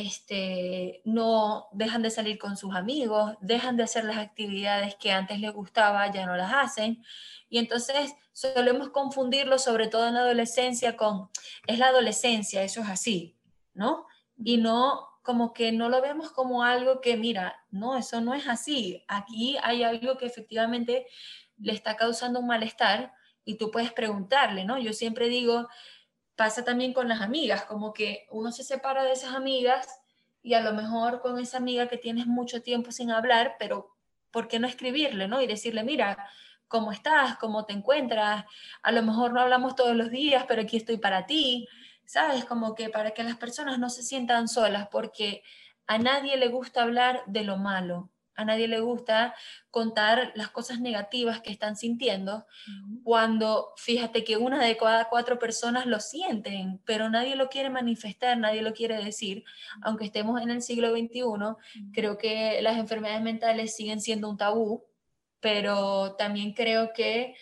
este, 0.01 1.01
no 1.05 1.67
dejan 1.71 2.01
de 2.01 2.09
salir 2.09 2.37
con 2.37 2.57
sus 2.57 2.75
amigos, 2.75 3.35
dejan 3.41 3.77
de 3.77 3.83
hacer 3.83 4.05
las 4.05 4.17
actividades 4.17 4.95
que 4.95 5.11
antes 5.11 5.39
les 5.39 5.53
gustaba, 5.53 6.11
ya 6.11 6.25
no 6.25 6.35
las 6.35 6.53
hacen. 6.53 7.03
Y 7.49 7.59
entonces 7.59 8.13
solemos 8.31 8.89
confundirlo, 8.89 9.59
sobre 9.59 9.87
todo 9.87 10.07
en 10.07 10.15
la 10.15 10.21
adolescencia, 10.21 10.97
con, 10.97 11.29
es 11.67 11.79
la 11.79 11.87
adolescencia, 11.87 12.63
eso 12.63 12.81
es 12.81 12.89
así, 12.89 13.37
¿no? 13.73 14.07
Y 14.37 14.57
no, 14.57 15.07
como 15.21 15.53
que 15.53 15.71
no 15.71 15.89
lo 15.89 16.01
vemos 16.01 16.31
como 16.31 16.63
algo 16.63 16.99
que, 16.99 17.15
mira, 17.15 17.55
no, 17.71 17.97
eso 17.97 18.21
no 18.21 18.33
es 18.33 18.47
así. 18.47 19.03
Aquí 19.07 19.57
hay 19.63 19.83
algo 19.83 20.17
que 20.17 20.25
efectivamente 20.25 21.07
le 21.57 21.73
está 21.73 21.95
causando 21.95 22.39
un 22.39 22.47
malestar 22.47 23.13
y 23.45 23.55
tú 23.55 23.71
puedes 23.71 23.91
preguntarle, 23.91 24.65
¿no? 24.65 24.77
Yo 24.77 24.93
siempre 24.93 25.29
digo, 25.29 25.67
pasa 26.43 26.65
también 26.65 26.91
con 26.91 27.07
las 27.07 27.21
amigas, 27.21 27.63
como 27.63 27.93
que 27.93 28.27
uno 28.29 28.51
se 28.51 28.65
separa 28.65 29.05
de 29.05 29.13
esas 29.13 29.33
amigas 29.33 30.01
y 30.41 30.55
a 30.55 30.59
lo 30.59 30.73
mejor 30.73 31.21
con 31.21 31.39
esa 31.39 31.55
amiga 31.55 31.87
que 31.87 31.95
tienes 31.95 32.27
mucho 32.27 32.61
tiempo 32.61 32.91
sin 32.91 33.11
hablar, 33.11 33.55
pero 33.59 33.95
¿por 34.29 34.49
qué 34.49 34.59
no 34.59 34.67
escribirle, 34.67 35.29
no? 35.29 35.41
Y 35.41 35.47
decirle, 35.47 35.85
mira, 35.85 36.27
cómo 36.67 36.91
estás, 36.91 37.37
cómo 37.37 37.63
te 37.63 37.71
encuentras. 37.71 38.43
A 38.81 38.91
lo 38.91 39.03
mejor 39.03 39.31
no 39.31 39.39
hablamos 39.39 39.77
todos 39.77 39.95
los 39.95 40.09
días, 40.09 40.43
pero 40.45 40.63
aquí 40.63 40.75
estoy 40.75 40.97
para 40.97 41.25
ti. 41.25 41.65
¿Sabes? 42.03 42.43
Como 42.43 42.75
que 42.75 42.89
para 42.89 43.11
que 43.11 43.23
las 43.23 43.37
personas 43.37 43.79
no 43.79 43.89
se 43.89 44.03
sientan 44.03 44.49
solas, 44.49 44.89
porque 44.91 45.43
a 45.87 45.97
nadie 45.97 46.35
le 46.35 46.49
gusta 46.49 46.81
hablar 46.83 47.23
de 47.25 47.45
lo 47.45 47.55
malo. 47.55 48.09
A 48.35 48.45
nadie 48.45 48.67
le 48.67 48.79
gusta 48.79 49.35
contar 49.69 50.31
las 50.35 50.49
cosas 50.49 50.79
negativas 50.79 51.41
que 51.41 51.51
están 51.51 51.75
sintiendo, 51.75 52.45
cuando 53.03 53.73
fíjate 53.77 54.23
que 54.23 54.37
una 54.37 54.63
de 54.63 54.77
cada 54.77 55.09
cuatro 55.09 55.39
personas 55.39 55.85
lo 55.85 55.99
sienten, 55.99 56.81
pero 56.85 57.09
nadie 57.09 57.35
lo 57.35 57.49
quiere 57.49 57.69
manifestar, 57.69 58.37
nadie 58.37 58.61
lo 58.61 58.73
quiere 58.73 59.03
decir. 59.03 59.43
Aunque 59.81 60.05
estemos 60.05 60.41
en 60.41 60.49
el 60.49 60.61
siglo 60.61 60.91
XXI, 60.91 61.91
creo 61.93 62.17
que 62.17 62.61
las 62.61 62.77
enfermedades 62.77 63.21
mentales 63.21 63.75
siguen 63.75 64.01
siendo 64.01 64.29
un 64.29 64.37
tabú 64.37 64.85
pero 65.43 66.15
también 66.15 66.53
creo 66.53 66.93
que 66.93 67.35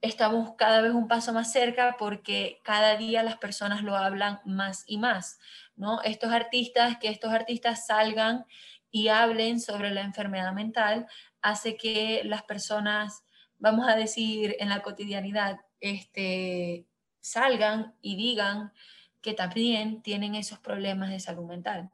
estamos 0.00 0.54
cada 0.56 0.80
vez 0.80 0.92
un 0.92 1.08
paso 1.08 1.32
más 1.32 1.50
cerca 1.50 1.96
porque 1.98 2.60
cada 2.62 2.96
día 2.96 3.24
las 3.24 3.38
personas 3.38 3.82
lo 3.82 3.96
hablan 3.96 4.40
más 4.44 4.84
y 4.86 4.98
más, 4.98 5.40
¿no? 5.74 6.00
Estos 6.02 6.32
artistas, 6.32 6.96
que 6.98 7.08
estos 7.08 7.32
artistas 7.32 7.86
salgan 7.86 8.46
y 8.94 9.08
hablen 9.08 9.58
sobre 9.58 9.90
la 9.90 10.02
enfermedad 10.02 10.52
mental, 10.52 11.08
hace 11.42 11.76
que 11.76 12.22
las 12.22 12.44
personas, 12.44 13.24
vamos 13.58 13.88
a 13.88 13.96
decir, 13.96 14.54
en 14.60 14.68
la 14.68 14.82
cotidianidad, 14.82 15.58
este, 15.80 16.86
salgan 17.18 17.96
y 18.00 18.14
digan 18.14 18.72
que 19.20 19.34
también 19.34 20.00
tienen 20.00 20.36
esos 20.36 20.60
problemas 20.60 21.10
de 21.10 21.18
salud 21.18 21.44
mental. 21.44 21.90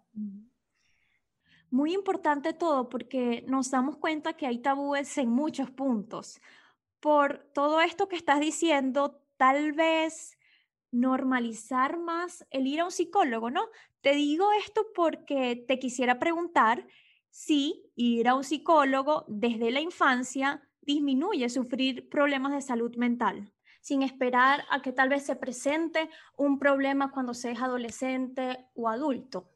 Muy 1.70 1.94
importante 1.94 2.52
todo 2.52 2.90
porque 2.90 3.44
nos 3.48 3.70
damos 3.70 3.96
cuenta 3.96 4.34
que 4.34 4.46
hay 4.46 4.58
tabúes 4.58 5.16
en 5.16 5.30
muchos 5.30 5.70
puntos. 5.70 6.38
Por 7.00 7.38
todo 7.54 7.80
esto 7.80 8.08
que 8.08 8.16
estás 8.16 8.40
diciendo, 8.40 9.22
tal 9.38 9.72
vez 9.72 10.36
normalizar 10.92 11.98
más 11.98 12.46
el 12.50 12.66
ir 12.66 12.80
a 12.80 12.84
un 12.84 12.90
psicólogo, 12.90 13.50
¿no? 13.50 13.68
Te 14.00 14.14
digo 14.14 14.48
esto 14.52 14.86
porque 14.94 15.56
te 15.56 15.78
quisiera 15.78 16.18
preguntar 16.18 16.86
si 17.30 17.84
ir 17.94 18.28
a 18.28 18.34
un 18.34 18.44
psicólogo 18.44 19.24
desde 19.28 19.70
la 19.70 19.80
infancia 19.80 20.62
disminuye 20.82 21.48
sufrir 21.48 22.08
problemas 22.08 22.52
de 22.52 22.62
salud 22.62 22.96
mental, 22.96 23.52
sin 23.80 24.02
esperar 24.02 24.64
a 24.70 24.82
que 24.82 24.92
tal 24.92 25.08
vez 25.08 25.24
se 25.24 25.36
presente 25.36 26.10
un 26.36 26.58
problema 26.58 27.12
cuando 27.12 27.34
se 27.34 27.52
es 27.52 27.60
adolescente 27.60 28.66
o 28.74 28.88
adulto. 28.88 29.50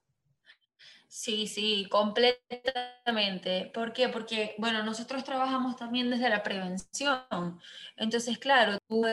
Sí, 1.09 1.47
sí, 1.47 1.87
completamente. 1.91 3.71
¿Por 3.73 3.93
qué? 3.93 4.09
Porque, 4.09 4.57
bueno, 4.59 4.83
nosotros 4.83 5.23
trabajamos 5.23 5.77
también 5.77 6.11
desde 6.11 6.29
la 6.29 6.43
prevención. 6.43 7.61
Entonces, 7.97 8.39
claro, 8.39 8.79
tu 8.89 9.05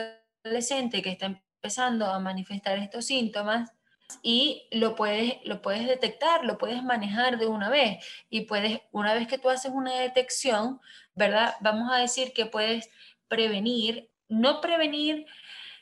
adolescente 0.44 1.00
que 1.00 1.10
está 1.10 1.40
empezando 1.62 2.06
a 2.06 2.18
manifestar 2.18 2.76
estos 2.78 3.06
síntomas 3.06 3.70
y 4.20 4.66
lo 4.72 4.96
puedes, 4.96 5.36
lo 5.44 5.62
puedes 5.62 5.86
detectar, 5.86 6.44
lo 6.44 6.58
puedes 6.58 6.82
manejar 6.82 7.38
de 7.38 7.46
una 7.46 7.70
vez 7.70 8.04
y 8.28 8.42
puedes, 8.42 8.80
una 8.90 9.14
vez 9.14 9.28
que 9.28 9.38
tú 9.38 9.48
haces 9.48 9.70
una 9.72 9.94
detección, 9.94 10.80
¿verdad? 11.14 11.54
Vamos 11.60 11.88
a 11.92 11.98
decir 11.98 12.32
que 12.32 12.46
puedes 12.46 12.90
prevenir, 13.28 14.10
no 14.28 14.60
prevenir 14.60 15.24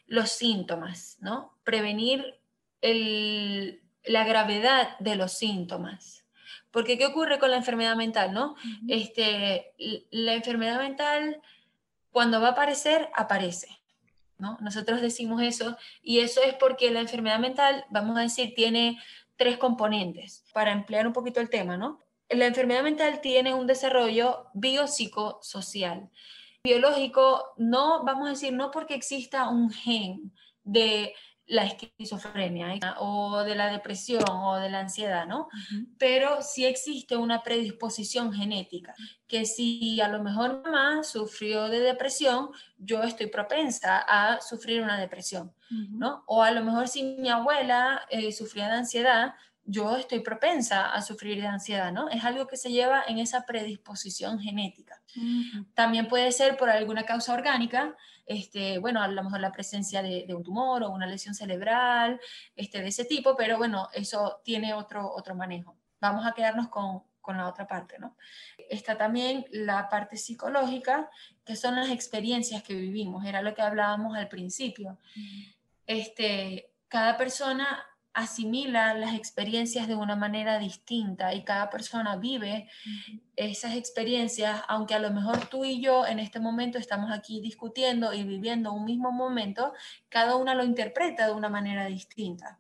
los 0.07 0.31
síntomas, 0.31 1.17
¿no? 1.21 1.59
Prevenir 1.65 2.39
el, 2.83 3.83
la 4.05 4.25
gravedad 4.25 4.99
de 4.99 5.17
los 5.17 5.33
síntomas. 5.33 6.27
Porque 6.71 6.99
¿qué 6.99 7.07
ocurre 7.07 7.39
con 7.39 7.51
la 7.51 7.57
enfermedad 7.57 7.97
mental, 7.97 8.35
no? 8.35 8.55
este, 8.87 9.73
la 10.11 10.35
enfermedad 10.35 10.79
mental, 10.79 11.41
cuando 12.11 12.39
va 12.39 12.49
a 12.49 12.53
aparecer, 12.53 13.09
aparece. 13.15 13.80
¿No? 14.41 14.59
Nosotros 14.61 15.01
decimos 15.01 15.43
eso 15.43 15.77
y 16.03 16.21
eso 16.21 16.43
es 16.43 16.55
porque 16.55 16.91
la 16.91 17.01
enfermedad 17.01 17.39
mental, 17.39 17.85
vamos 17.91 18.19
a 18.19 18.23
decir, 18.23 18.55
tiene 18.55 18.99
tres 19.37 19.57
componentes, 19.57 20.45
para 20.53 20.73
emplear 20.73 21.07
un 21.07 21.13
poquito 21.13 21.41
el 21.41 21.49
tema, 21.49 21.77
¿no? 21.77 22.01
La 22.29 22.47
enfermedad 22.47 22.83
mental 22.83 23.21
tiene 23.21 23.55
un 23.55 23.67
desarrollo 23.67 24.47
biopsicosocial. 24.55 26.11
Biológico, 26.63 27.55
no, 27.57 28.05
vamos 28.05 28.27
a 28.27 28.31
decir, 28.31 28.53
no 28.53 28.71
porque 28.71 28.95
exista 28.95 29.49
un 29.49 29.71
gen 29.71 30.33
de 30.63 31.15
la 31.51 31.65
esquizofrenia 31.65 32.75
¿eh? 32.75 32.81
o 32.99 33.43
de 33.43 33.57
la 33.57 33.71
depresión 33.73 34.25
o 34.29 34.57
de 34.57 34.71
la 34.71 34.81
ansiedad, 34.81 35.27
¿no? 35.27 35.49
Pero 35.99 36.43
sí 36.43 36.65
existe 36.65 37.17
una 37.17 37.43
predisposición 37.43 38.33
genética, 38.33 38.95
que 39.27 39.45
si 39.45 40.01
a 40.01 40.09
lo 40.09 40.23
mejor 40.23 40.63
mamá 40.63 41.03
sufrió 41.03 41.69
de 41.69 41.81
depresión, 41.81 42.51
yo 42.79 43.03
estoy 43.03 43.27
propensa 43.27 43.99
a 43.99 44.41
sufrir 44.41 44.81
una 44.81 44.99
depresión, 44.99 45.53
¿no? 45.71 46.23
O 46.27 46.43
a 46.43 46.53
lo 46.53 46.65
mejor 46.65 46.87
si 46.87 47.03
mi 47.03 47.29
abuela 47.29 48.03
eh, 48.11 48.31
sufría 48.31 48.69
de 48.69 48.75
ansiedad, 48.75 49.35
yo 49.65 49.97
estoy 49.97 50.21
propensa 50.21 50.93
a 50.93 51.03
sufrir 51.03 51.41
de 51.41 51.47
ansiedad, 51.47 51.93
¿no? 51.93 52.09
Es 52.09 52.25
algo 52.25 52.47
que 52.47 52.57
se 52.57 52.71
lleva 52.71 53.03
en 53.07 53.19
esa 53.19 53.45
predisposición 53.45 54.39
genética. 54.39 55.03
También 55.75 56.07
puede 56.07 56.31
ser 56.33 56.57
por 56.57 56.71
alguna 56.71 57.05
causa 57.05 57.35
orgánica, 57.35 57.97
este, 58.31 58.79
bueno, 58.79 59.03
a 59.03 59.09
lo 59.09 59.25
mejor 59.25 59.41
la 59.41 59.51
presencia 59.51 60.03
de, 60.03 60.25
un 60.33 60.45
tumor 60.45 60.85
o 60.85 60.91
una 60.91 61.05
lesión 61.05 61.35
cerebral, 61.35 62.21
este, 62.55 62.81
de 62.81 62.87
ese 62.87 63.05
tipo, 63.05 63.37
pero 63.37 63.59
bueno, 63.59 63.89
eso 63.93 64.41
tiene 64.45 64.73
otro, 64.73 65.13
otro 65.13 65.35
manejo. 65.35 65.77
Vamos 66.01 66.25
a 66.25 66.33
quedarnos 66.33 66.69
con, 66.69 67.03
con 67.21 67.37
la 67.37 67.49
otra 67.49 67.67
parte, 67.67 67.99
¿no? 67.99 68.17
Está 68.57 68.97
también 68.97 69.47
la 69.51 69.89
parte 69.89 70.17
psicológica, 70.17 71.11
que 71.45 71.57
son 71.57 71.75
las 71.75 71.91
experiencias 71.91 72.63
que 72.63 72.75
vivimos, 72.75 73.25
era 73.25 73.43
lo 73.43 73.53
que 73.53 73.63
hablábamos 73.63 74.17
al 74.17 74.29
principio. 74.29 75.01
Este, 75.85 76.73
cada 76.87 77.17
persona 77.17 77.85
asimila 78.13 78.95
las 78.95 79.15
experiencias 79.15 79.87
de 79.87 79.95
una 79.95 80.17
manera 80.17 80.59
distinta 80.59 81.33
y 81.35 81.45
cada 81.45 81.71
persona 81.71 82.17
vive 82.17 82.69
esas 83.37 83.75
experiencias, 83.77 84.63
aunque 84.69 84.95
a 84.95 84.99
lo 84.99 85.11
mejor 85.11 85.47
tú 85.47 85.65
y 85.65 85.81
yo 85.81 86.07
en 86.07 86.19
este 86.19 86.41
momento 86.41 86.79
estamos 86.79 87.11
aquí 87.13 87.41
discutiendo 87.41 88.13
y 88.13 88.25
viviendo 88.25 88.73
un 88.73 88.85
mismo 88.85 89.13
momento, 89.13 89.73
cada 90.09 90.37
una 90.37 90.55
lo 90.55 90.65
interpreta 90.65 91.27
de 91.27 91.33
una 91.33 91.49
manera 91.49 91.87
distinta. 91.87 92.59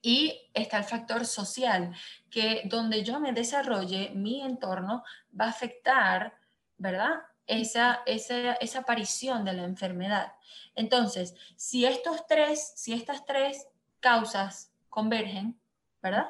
Y 0.00 0.50
está 0.54 0.78
el 0.78 0.84
factor 0.84 1.26
social, 1.26 1.94
que 2.30 2.62
donde 2.66 3.02
yo 3.02 3.18
me 3.20 3.32
desarrolle, 3.32 4.12
mi 4.14 4.42
entorno 4.42 5.02
va 5.38 5.46
a 5.46 5.50
afectar, 5.50 6.38
¿verdad? 6.78 7.22
Esa, 7.46 8.02
esa, 8.06 8.54
esa 8.54 8.80
aparición 8.80 9.44
de 9.44 9.52
la 9.52 9.64
enfermedad. 9.64 10.32
Entonces, 10.74 11.34
si 11.56 11.84
estos 11.84 12.26
tres, 12.26 12.72
si 12.76 12.92
estas 12.92 13.24
tres 13.24 13.68
causas 14.00 14.72
convergen, 14.88 15.58
¿verdad? 16.02 16.28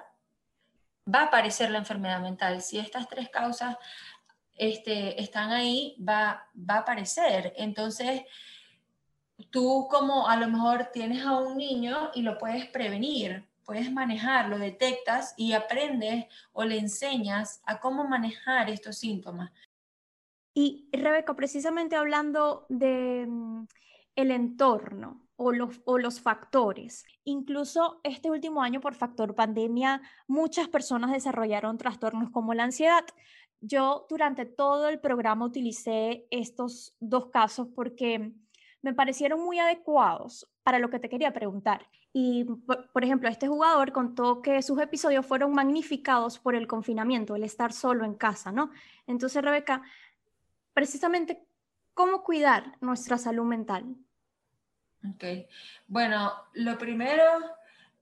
Va 1.12 1.20
a 1.20 1.24
aparecer 1.26 1.70
la 1.70 1.78
enfermedad 1.78 2.20
mental. 2.20 2.62
Si 2.62 2.78
estas 2.78 3.08
tres 3.08 3.28
causas 3.28 3.76
este, 4.54 5.20
están 5.20 5.50
ahí, 5.52 5.96
va, 6.00 6.48
va 6.58 6.74
a 6.76 6.78
aparecer. 6.78 7.52
Entonces, 7.56 8.22
tú 9.50 9.86
como 9.90 10.28
a 10.28 10.36
lo 10.36 10.48
mejor 10.48 10.90
tienes 10.92 11.24
a 11.24 11.38
un 11.38 11.56
niño 11.56 12.10
y 12.14 12.22
lo 12.22 12.38
puedes 12.38 12.66
prevenir, 12.66 13.46
puedes 13.64 13.92
manejar, 13.92 14.48
lo 14.48 14.58
detectas 14.58 15.34
y 15.36 15.52
aprendes 15.52 16.26
o 16.52 16.64
le 16.64 16.78
enseñas 16.78 17.60
a 17.66 17.80
cómo 17.80 18.04
manejar 18.04 18.70
estos 18.70 18.96
síntomas. 18.98 19.52
Y 20.54 20.88
Rebeca, 20.92 21.34
precisamente 21.34 21.96
hablando 21.96 22.64
de 22.70 23.26
mm, 23.28 23.66
el 24.14 24.30
entorno, 24.30 25.25
o 25.36 25.52
los, 25.52 25.80
o 25.84 25.98
los 25.98 26.20
factores. 26.20 27.04
Incluso 27.24 28.00
este 28.02 28.30
último 28.30 28.62
año, 28.62 28.80
por 28.80 28.94
factor 28.94 29.34
pandemia, 29.34 30.02
muchas 30.26 30.68
personas 30.68 31.12
desarrollaron 31.12 31.78
trastornos 31.78 32.30
como 32.30 32.54
la 32.54 32.64
ansiedad. 32.64 33.04
Yo 33.60 34.06
durante 34.08 34.44
todo 34.44 34.88
el 34.88 35.00
programa 35.00 35.46
utilicé 35.46 36.26
estos 36.30 36.96
dos 37.00 37.30
casos 37.30 37.68
porque 37.74 38.32
me 38.82 38.94
parecieron 38.94 39.42
muy 39.42 39.58
adecuados 39.58 40.48
para 40.62 40.78
lo 40.78 40.90
que 40.90 40.98
te 40.98 41.08
quería 41.08 41.32
preguntar. 41.32 41.88
Y, 42.12 42.44
por, 42.44 43.04
ejemplo, 43.04 43.28
este 43.28 43.46
jugador 43.46 43.92
contó 43.92 44.40
que 44.40 44.62
sus 44.62 44.80
episodios 44.80 45.26
fueron 45.26 45.52
magnificados 45.52 46.38
por 46.38 46.54
el 46.54 46.66
confinamiento, 46.66 47.36
el 47.36 47.44
estar 47.44 47.74
solo 47.74 48.06
en 48.06 48.14
casa, 48.14 48.52
¿no? 48.52 48.70
Entonces, 49.06 49.42
Rebeca, 49.42 49.82
precisamente, 50.72 51.46
¿cómo 51.92 52.22
cuidar 52.22 52.78
nuestra 52.80 53.18
salud 53.18 53.44
mental? 53.44 53.96
Ok. 55.10 55.48
Bueno, 55.88 56.32
lo 56.54 56.78
primero, 56.78 57.22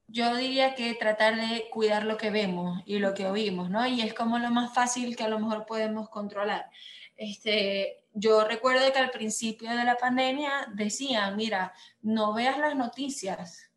yo 0.09 0.35
diría 0.37 0.75
que 0.75 0.95
tratar 0.95 1.37
de 1.37 1.69
cuidar 1.71 2.05
lo 2.05 2.17
que 2.17 2.31
vemos 2.31 2.83
y 2.87 2.99
lo 2.99 3.15
que 3.15 3.27
oímos, 3.27 3.71
¿no? 3.71 3.87
Y 3.87 4.03
es 4.03 4.15
como 4.15 4.39
lo 4.39 4.51
más 4.51 4.73
fácil 4.75 5.17
que 5.17 5.25
a 5.25 5.29
lo 5.29 5.39
mejor 5.39 5.67
podemos 5.67 6.09
controlar. 6.09 6.71
Este, 7.17 8.05
yo 8.13 8.45
recuerdo 8.45 8.93
que 8.93 8.99
al 8.99 9.11
principio 9.11 9.71
de 9.71 9.85
la 9.85 9.97
pandemia 9.97 10.69
decían, 10.75 11.37
mira, 11.37 11.73
no 12.03 12.35
veas 12.35 12.59
las 12.59 12.77
noticias. 12.77 13.71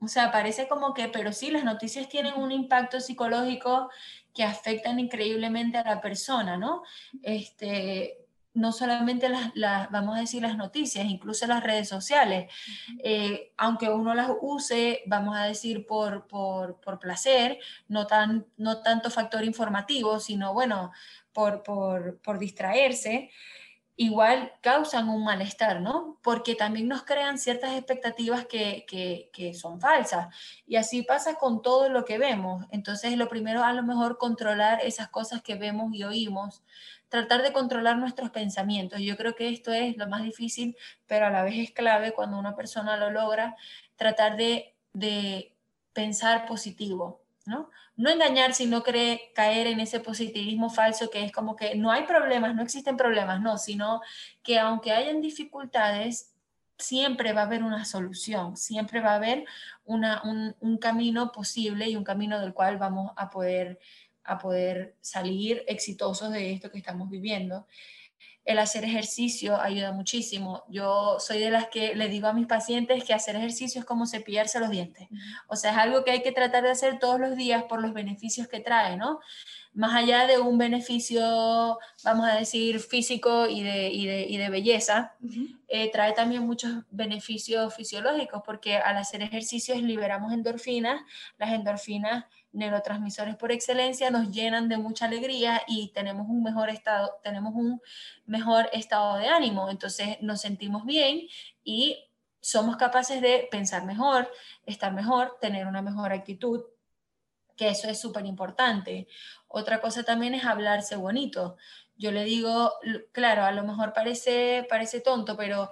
O 0.00 0.08
sea, 0.08 0.32
parece 0.32 0.66
como 0.66 0.94
que, 0.94 1.08
pero 1.08 1.32
sí, 1.32 1.50
las 1.50 1.64
noticias 1.64 2.08
tienen 2.08 2.34
un 2.34 2.50
impacto 2.50 3.00
psicológico 3.00 3.90
que 4.34 4.44
afectan 4.44 4.98
increíblemente 4.98 5.78
a 5.78 5.84
la 5.84 6.00
persona, 6.00 6.56
¿no? 6.56 6.82
Este, 7.22 8.21
no 8.54 8.72
solamente 8.72 9.28
las, 9.28 9.90
vamos 9.90 10.16
a 10.16 10.20
decir, 10.20 10.42
las 10.42 10.56
noticias, 10.56 11.06
incluso 11.06 11.46
las 11.46 11.62
redes 11.62 11.88
sociales. 11.88 12.52
Eh, 13.02 13.52
aunque 13.56 13.88
uno 13.88 14.14
las 14.14 14.30
use, 14.40 15.02
vamos 15.06 15.36
a 15.36 15.44
decir, 15.44 15.86
por, 15.86 16.26
por, 16.26 16.78
placer, 17.00 17.58
no, 17.88 18.06
tan, 18.06 18.46
no 18.56 18.82
tanto 18.82 19.10
factor 19.10 19.44
informativo, 19.44 20.20
sino, 20.20 20.52
bueno, 20.52 20.92
por, 21.32 21.62
por, 21.62 22.38
distraerse, 22.38 23.30
igual 23.96 24.52
causan 24.60 25.08
un 25.08 25.24
malestar, 25.24 25.80
¿no? 25.80 26.18
Porque 26.22 26.54
también 26.54 26.88
nos 26.88 27.04
crean 27.04 27.38
ciertas 27.38 27.72
expectativas 27.72 28.46
que, 28.46 28.86
que, 28.86 29.54
son 29.54 29.80
falsas. 29.80 30.34
Y 30.66 30.76
así 30.76 31.02
pasa 31.02 31.34
con 31.34 31.62
todo 31.62 31.88
lo 31.88 32.04
que 32.04 32.18
vemos. 32.18 32.66
Entonces, 32.70 33.16
lo 33.16 33.28
primero, 33.28 33.64
a 33.64 33.72
lo 33.72 33.82
mejor, 33.82 34.18
controlar 34.18 34.80
esas 34.82 35.08
cosas 35.08 35.42
que 35.42 35.56
vemos 35.56 35.94
y 35.94 36.04
oímos 36.04 36.62
tratar 37.12 37.42
de 37.42 37.52
controlar 37.52 37.98
nuestros 37.98 38.30
pensamientos. 38.30 39.00
Yo 39.00 39.18
creo 39.18 39.34
que 39.34 39.50
esto 39.50 39.70
es 39.70 39.98
lo 39.98 40.08
más 40.08 40.22
difícil, 40.22 40.78
pero 41.06 41.26
a 41.26 41.30
la 41.30 41.42
vez 41.42 41.56
es 41.58 41.70
clave 41.70 42.12
cuando 42.14 42.38
una 42.38 42.56
persona 42.56 42.96
lo 42.96 43.10
logra, 43.10 43.54
tratar 43.96 44.38
de, 44.38 44.74
pensar 45.92 46.46
positivo, 46.46 47.21
¿no? 47.46 47.70
No 47.96 48.10
engañar 48.10 48.54
si 48.54 48.66
no 48.66 48.82
caer 48.82 49.66
en 49.66 49.80
ese 49.80 50.00
positivismo 50.00 50.70
falso 50.70 51.10
que 51.10 51.24
es 51.24 51.32
como 51.32 51.56
que 51.56 51.74
no 51.74 51.90
hay 51.90 52.04
problemas, 52.04 52.54
no 52.54 52.62
existen 52.62 52.96
problemas, 52.96 53.40
no, 53.40 53.58
sino 53.58 54.00
que 54.42 54.58
aunque 54.58 54.92
hayan 54.92 55.20
dificultades, 55.20 56.34
siempre 56.78 57.32
va 57.32 57.42
a 57.42 57.44
haber 57.44 57.62
una 57.62 57.84
solución, 57.84 58.56
siempre 58.56 59.00
va 59.00 59.12
a 59.12 59.16
haber 59.16 59.44
una, 59.84 60.22
un, 60.24 60.56
un 60.60 60.78
camino 60.78 61.32
posible 61.32 61.88
y 61.88 61.96
un 61.96 62.04
camino 62.04 62.40
del 62.40 62.54
cual 62.54 62.78
vamos 62.78 63.12
a 63.16 63.30
poder 63.30 63.78
a 64.24 64.38
poder 64.38 64.94
salir 65.00 65.64
exitosos 65.66 66.30
de 66.30 66.52
esto 66.52 66.70
que 66.70 66.78
estamos 66.78 67.10
viviendo. 67.10 67.66
El 68.44 68.58
hacer 68.58 68.84
ejercicio 68.84 69.60
ayuda 69.60 69.92
muchísimo. 69.92 70.64
Yo 70.68 71.16
soy 71.20 71.38
de 71.38 71.50
las 71.50 71.68
que 71.68 71.94
le 71.94 72.08
digo 72.08 72.26
a 72.26 72.32
mis 72.32 72.46
pacientes 72.46 73.04
que 73.04 73.14
hacer 73.14 73.36
ejercicio 73.36 73.80
es 73.80 73.86
como 73.86 74.06
cepillarse 74.06 74.58
los 74.58 74.70
dientes. 74.70 75.08
O 75.46 75.54
sea, 75.54 75.70
es 75.70 75.78
algo 75.78 76.02
que 76.02 76.10
hay 76.10 76.22
que 76.22 76.32
tratar 76.32 76.64
de 76.64 76.70
hacer 76.70 76.98
todos 76.98 77.20
los 77.20 77.36
días 77.36 77.64
por 77.64 77.80
los 77.80 77.92
beneficios 77.92 78.48
que 78.48 78.60
trae, 78.60 78.96
¿no? 78.96 79.20
Más 79.74 79.94
allá 79.94 80.26
de 80.26 80.38
un 80.38 80.58
beneficio, 80.58 81.78
vamos 82.04 82.28
a 82.28 82.34
decir, 82.34 82.80
físico 82.80 83.46
y 83.46 83.62
de, 83.62 83.88
y 83.90 84.36
de, 84.36 84.50
belleza, 84.50 85.14
eh, 85.68 85.90
trae 85.90 86.12
también 86.12 86.44
muchos 86.44 86.82
beneficios 86.90 87.74
fisiológicos 87.74 88.42
porque 88.44 88.76
al 88.76 88.96
hacer 88.96 89.22
ejercicios 89.22 89.80
liberamos 89.80 90.32
endorfinas. 90.32 91.00
Las 91.38 91.52
endorfinas 91.52 92.24
neurotransmisores 92.52 93.36
por 93.36 93.52
excelencia 93.52 94.10
nos 94.10 94.30
llenan 94.30 94.68
de 94.68 94.76
mucha 94.76 95.06
alegría 95.06 95.62
y 95.66 95.88
tenemos 95.88 96.28
un 96.28 96.42
mejor 96.42 96.70
estado, 96.70 97.18
tenemos 97.22 97.54
un 97.54 97.80
mejor 98.26 98.68
estado 98.72 99.16
de 99.16 99.28
ánimo, 99.28 99.70
entonces 99.70 100.18
nos 100.20 100.40
sentimos 100.40 100.84
bien 100.84 101.28
y 101.64 101.98
somos 102.40 102.76
capaces 102.76 103.20
de 103.20 103.48
pensar 103.50 103.84
mejor, 103.84 104.30
estar 104.66 104.92
mejor, 104.92 105.38
tener 105.40 105.66
una 105.66 105.80
mejor 105.80 106.12
actitud, 106.12 106.64
que 107.56 107.68
eso 107.68 107.88
es 107.88 108.00
súper 108.00 108.26
importante. 108.26 109.06
Otra 109.48 109.80
cosa 109.80 110.02
también 110.02 110.34
es 110.34 110.44
hablarse 110.44 110.96
bonito. 110.96 111.56
Yo 111.96 112.10
le 112.10 112.24
digo, 112.24 112.72
claro, 113.12 113.44
a 113.44 113.52
lo 113.52 113.62
mejor 113.62 113.92
parece, 113.92 114.66
parece 114.68 115.00
tonto, 115.00 115.36
pero 115.36 115.70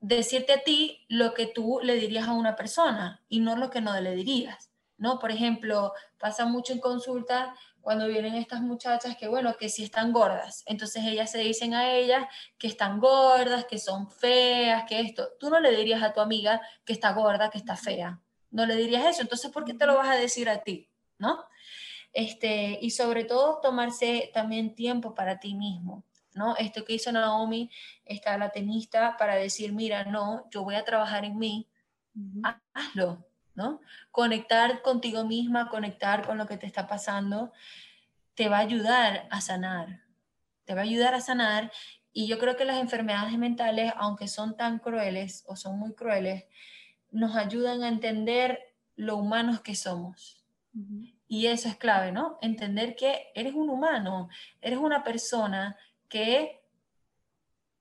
decirte 0.00 0.52
a 0.52 0.62
ti 0.62 1.04
lo 1.08 1.34
que 1.34 1.46
tú 1.46 1.80
le 1.82 1.94
dirías 1.94 2.28
a 2.28 2.32
una 2.32 2.56
persona 2.56 3.22
y 3.28 3.40
no 3.40 3.56
lo 3.56 3.70
que 3.70 3.80
no 3.80 3.98
le 4.00 4.14
dirías. 4.14 4.67
¿No? 4.98 5.18
Por 5.18 5.30
ejemplo, 5.30 5.92
pasa 6.18 6.44
mucho 6.44 6.72
en 6.72 6.80
consulta 6.80 7.54
cuando 7.80 8.06
vienen 8.08 8.34
estas 8.34 8.60
muchachas 8.60 9.16
que, 9.16 9.28
bueno, 9.28 9.56
que 9.56 9.68
si 9.68 9.84
están 9.84 10.12
gordas. 10.12 10.62
Entonces 10.66 11.04
ellas 11.06 11.30
se 11.30 11.38
dicen 11.38 11.72
a 11.72 11.92
ellas 11.92 12.26
que 12.58 12.66
están 12.66 13.00
gordas, 13.00 13.64
que 13.64 13.78
son 13.78 14.10
feas, 14.10 14.84
que 14.86 15.00
esto. 15.00 15.28
Tú 15.40 15.48
no 15.48 15.60
le 15.60 15.74
dirías 15.74 16.02
a 16.02 16.12
tu 16.12 16.20
amiga 16.20 16.60
que 16.84 16.92
está 16.92 17.12
gorda, 17.12 17.48
que 17.48 17.58
está 17.58 17.76
fea. 17.76 18.20
No 18.50 18.66
le 18.66 18.76
dirías 18.76 19.06
eso. 19.06 19.22
Entonces, 19.22 19.50
¿por 19.50 19.64
qué 19.64 19.74
te 19.74 19.86
lo 19.86 19.96
vas 19.96 20.08
a 20.08 20.16
decir 20.16 20.48
a 20.48 20.62
ti? 20.62 20.90
¿No? 21.18 21.44
Este, 22.12 22.78
y 22.82 22.90
sobre 22.90 23.24
todo, 23.24 23.60
tomarse 23.60 24.30
también 24.34 24.74
tiempo 24.74 25.14
para 25.14 25.38
ti 25.38 25.54
mismo. 25.54 26.04
¿no? 26.34 26.56
Esto 26.56 26.84
que 26.84 26.94
hizo 26.94 27.10
Naomi, 27.12 27.70
está 28.04 28.38
la 28.38 28.50
tenista, 28.50 29.16
para 29.16 29.34
decir, 29.34 29.72
mira, 29.72 30.04
no, 30.04 30.48
yo 30.50 30.62
voy 30.62 30.76
a 30.76 30.84
trabajar 30.84 31.24
en 31.24 31.36
mí, 31.36 31.68
hazlo, 32.72 33.27
Conectar 34.10 34.82
contigo 34.82 35.24
misma, 35.24 35.68
conectar 35.68 36.26
con 36.26 36.38
lo 36.38 36.46
que 36.46 36.56
te 36.56 36.66
está 36.66 36.86
pasando, 36.86 37.52
te 38.34 38.48
va 38.48 38.58
a 38.58 38.60
ayudar 38.60 39.26
a 39.30 39.40
sanar, 39.40 40.00
te 40.64 40.74
va 40.74 40.80
a 40.80 40.84
ayudar 40.84 41.14
a 41.14 41.20
sanar. 41.20 41.72
Y 42.12 42.26
yo 42.26 42.38
creo 42.38 42.56
que 42.56 42.64
las 42.64 42.78
enfermedades 42.78 43.36
mentales, 43.36 43.92
aunque 43.96 44.28
son 44.28 44.56
tan 44.56 44.78
crueles 44.78 45.44
o 45.46 45.56
son 45.56 45.78
muy 45.78 45.94
crueles, 45.94 46.44
nos 47.10 47.36
ayudan 47.36 47.82
a 47.82 47.88
entender 47.88 48.74
lo 48.96 49.16
humanos 49.16 49.60
que 49.60 49.74
somos, 49.74 50.44
Y 51.26 51.46
eso 51.46 51.68
es 51.68 51.76
clave, 51.76 52.12
¿no? 52.12 52.38
Entender 52.40 52.96
que 52.96 53.30
eres 53.34 53.54
un 53.54 53.68
humano, 53.68 54.28
eres 54.60 54.78
una 54.78 55.02
persona 55.04 55.76
que 56.08 56.62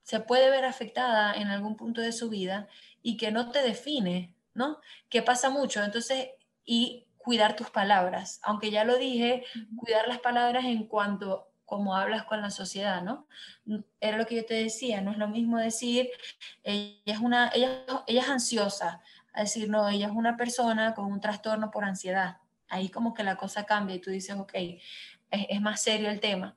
se 0.03 0.19
puede 0.19 0.49
ver 0.49 0.65
afectada 0.65 1.33
en 1.33 1.47
algún 1.47 1.75
punto 1.75 2.01
de 2.01 2.11
su 2.11 2.29
vida 2.29 2.67
y 3.01 3.17
que 3.17 3.31
no 3.31 3.51
te 3.51 3.61
define, 3.61 4.33
¿no? 4.57 4.79
Que 5.09 5.21
pasa 5.21 5.49
mucho. 5.49 5.83
Entonces, 5.83 6.29
y 6.65 7.05
cuidar 7.17 7.55
tus 7.55 7.69
palabras. 7.69 8.39
Aunque 8.43 8.71
ya 8.71 8.83
lo 8.83 8.97
dije, 8.97 9.45
cuidar 9.77 10.07
las 10.07 10.19
palabras 10.19 10.65
en 10.65 10.85
cuanto 10.87 11.51
como 11.65 11.95
hablas 11.95 12.23
con 12.23 12.41
la 12.41 12.49
sociedad, 12.49 13.03
¿no? 13.03 13.27
Era 13.99 14.17
lo 14.17 14.25
que 14.25 14.37
yo 14.37 14.45
te 14.45 14.53
decía, 14.53 15.01
no 15.01 15.11
es 15.11 15.17
lo 15.17 15.27
mismo 15.27 15.57
decir, 15.57 16.09
ella 16.63 16.95
es, 17.05 17.19
una, 17.19 17.51
ella, 17.53 17.83
ella 18.07 18.21
es 18.21 18.29
ansiosa, 18.29 19.01
a 19.33 19.41
decir, 19.41 19.69
no, 19.69 19.89
ella 19.89 20.07
es 20.07 20.13
una 20.13 20.37
persona 20.37 20.93
con 20.93 21.11
un 21.11 21.19
trastorno 21.19 21.69
por 21.69 21.83
ansiedad. 21.83 22.37
Ahí 22.69 22.87
como 22.87 23.13
que 23.13 23.23
la 23.23 23.35
cosa 23.35 23.65
cambia 23.65 23.95
y 23.97 23.99
tú 23.99 24.09
dices, 24.09 24.35
ok, 24.37 24.53
es, 24.55 24.79
es 25.29 25.61
más 25.61 25.81
serio 25.81 26.09
el 26.09 26.21
tema. 26.21 26.55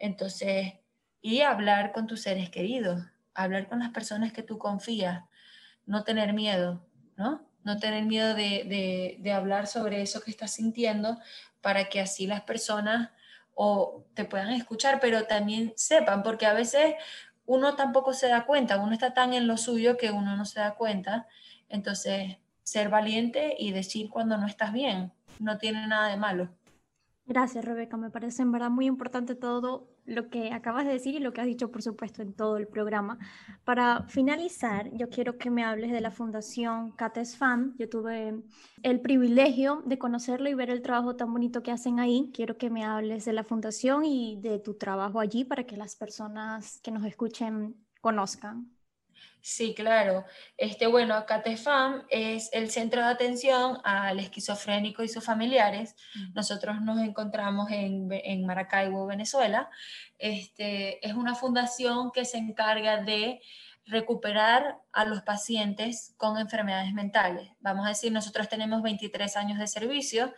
Entonces, 0.00 0.74
y 1.22 1.42
hablar 1.42 1.92
con 1.92 2.08
tus 2.08 2.22
seres 2.22 2.50
queridos, 2.50 3.00
hablar 3.34 3.68
con 3.68 3.78
las 3.78 3.90
personas 3.90 4.32
que 4.32 4.42
tú 4.42 4.58
confías, 4.58 5.22
no 5.86 6.02
tener 6.02 6.32
miedo, 6.32 6.84
¿no? 7.20 7.78
Tener 7.78 8.04
miedo 8.04 8.34
de, 8.34 9.16
de 9.20 9.32
hablar 9.32 9.66
sobre 9.66 10.02
eso 10.02 10.20
que 10.20 10.30
estás 10.30 10.52
sintiendo 10.52 11.18
para 11.60 11.88
que 11.88 12.00
así 12.00 12.26
las 12.26 12.40
personas 12.40 13.10
o 13.54 14.04
te 14.14 14.24
puedan 14.24 14.50
escuchar, 14.50 14.98
pero 15.00 15.26
también 15.26 15.72
sepan, 15.76 16.22
porque 16.22 16.46
a 16.46 16.54
veces 16.54 16.94
uno 17.46 17.74
tampoco 17.76 18.12
se 18.12 18.28
da 18.28 18.46
cuenta, 18.46 18.78
uno 18.78 18.92
está 18.92 19.12
tan 19.12 19.34
en 19.34 19.46
lo 19.46 19.56
suyo 19.56 19.96
que 19.96 20.10
uno 20.10 20.36
no 20.36 20.44
se 20.44 20.60
da 20.60 20.74
cuenta. 20.74 21.26
Entonces, 21.68 22.38
ser 22.62 22.88
valiente 22.88 23.56
y 23.58 23.72
decir 23.72 24.08
cuando 24.08 24.38
no 24.38 24.46
estás 24.46 24.72
bien, 24.72 25.12
no 25.38 25.58
tiene 25.58 25.86
nada 25.86 26.08
de 26.08 26.16
malo. 26.16 26.48
Gracias, 27.26 27.64
Rebeca. 27.64 27.96
Me 27.96 28.10
parece 28.10 28.42
en 28.42 28.52
verdad 28.52 28.70
muy 28.70 28.86
importante 28.86 29.34
todo 29.34 29.88
lo 30.10 30.28
que 30.28 30.52
acabas 30.52 30.84
de 30.86 30.92
decir 30.92 31.14
y 31.14 31.20
lo 31.20 31.32
que 31.32 31.40
has 31.40 31.46
dicho, 31.46 31.70
por 31.70 31.82
supuesto, 31.82 32.20
en 32.20 32.34
todo 32.34 32.56
el 32.56 32.66
programa. 32.66 33.18
Para 33.64 34.02
finalizar, 34.08 34.90
yo 34.92 35.08
quiero 35.08 35.38
que 35.38 35.50
me 35.50 35.64
hables 35.64 35.92
de 35.92 36.00
la 36.00 36.10
Fundación 36.10 36.90
Cates 36.92 37.36
Fan. 37.36 37.74
Yo 37.78 37.88
tuve 37.88 38.34
el 38.82 39.00
privilegio 39.00 39.82
de 39.86 39.98
conocerlo 39.98 40.50
y 40.50 40.54
ver 40.54 40.68
el 40.70 40.82
trabajo 40.82 41.14
tan 41.14 41.32
bonito 41.32 41.62
que 41.62 41.70
hacen 41.70 42.00
ahí. 42.00 42.30
Quiero 42.34 42.58
que 42.58 42.70
me 42.70 42.84
hables 42.84 43.24
de 43.24 43.32
la 43.32 43.44
fundación 43.44 44.04
y 44.04 44.40
de 44.40 44.58
tu 44.58 44.74
trabajo 44.74 45.20
allí 45.20 45.44
para 45.44 45.64
que 45.64 45.76
las 45.76 45.94
personas 45.94 46.80
que 46.82 46.90
nos 46.90 47.04
escuchen 47.04 47.76
conozcan. 48.00 48.79
Sí, 49.42 49.74
claro. 49.74 50.26
Este, 50.58 50.86
bueno, 50.86 51.24
CATEFAM 51.24 52.04
es 52.10 52.50
el 52.52 52.70
centro 52.70 53.00
de 53.00 53.08
atención 53.08 53.78
al 53.84 54.20
esquizofrénico 54.20 55.02
y 55.02 55.08
sus 55.08 55.24
familiares. 55.24 55.96
Nosotros 56.34 56.82
nos 56.82 56.98
encontramos 57.00 57.70
en, 57.70 58.08
en 58.12 58.44
Maracaibo, 58.44 59.06
Venezuela. 59.06 59.70
Este, 60.18 61.06
es 61.06 61.14
una 61.14 61.34
fundación 61.34 62.10
que 62.12 62.26
se 62.26 62.36
encarga 62.36 63.02
de 63.02 63.40
recuperar 63.86 64.78
a 64.92 65.04
los 65.04 65.22
pacientes 65.22 66.14
con 66.18 66.38
enfermedades 66.38 66.92
mentales. 66.92 67.50
Vamos 67.60 67.86
a 67.86 67.90
decir, 67.90 68.12
nosotros 68.12 68.48
tenemos 68.48 68.82
23 68.82 69.36
años 69.36 69.58
de 69.58 69.66
servicio. 69.66 70.34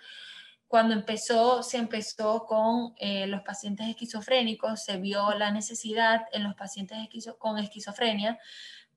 Cuando 0.69 0.95
empezó, 0.95 1.63
se 1.63 1.77
empezó 1.77 2.47
con 2.47 2.95
eh, 2.97 3.27
los 3.27 3.43
pacientes 3.43 3.89
esquizofrénicos, 3.89 4.85
se 4.85 4.97
vio 4.97 5.33
la 5.35 5.51
necesidad 5.51 6.23
en 6.33 6.45
los 6.45 6.55
pacientes 6.55 6.99
con 7.39 7.59
esquizofrenia 7.59 8.39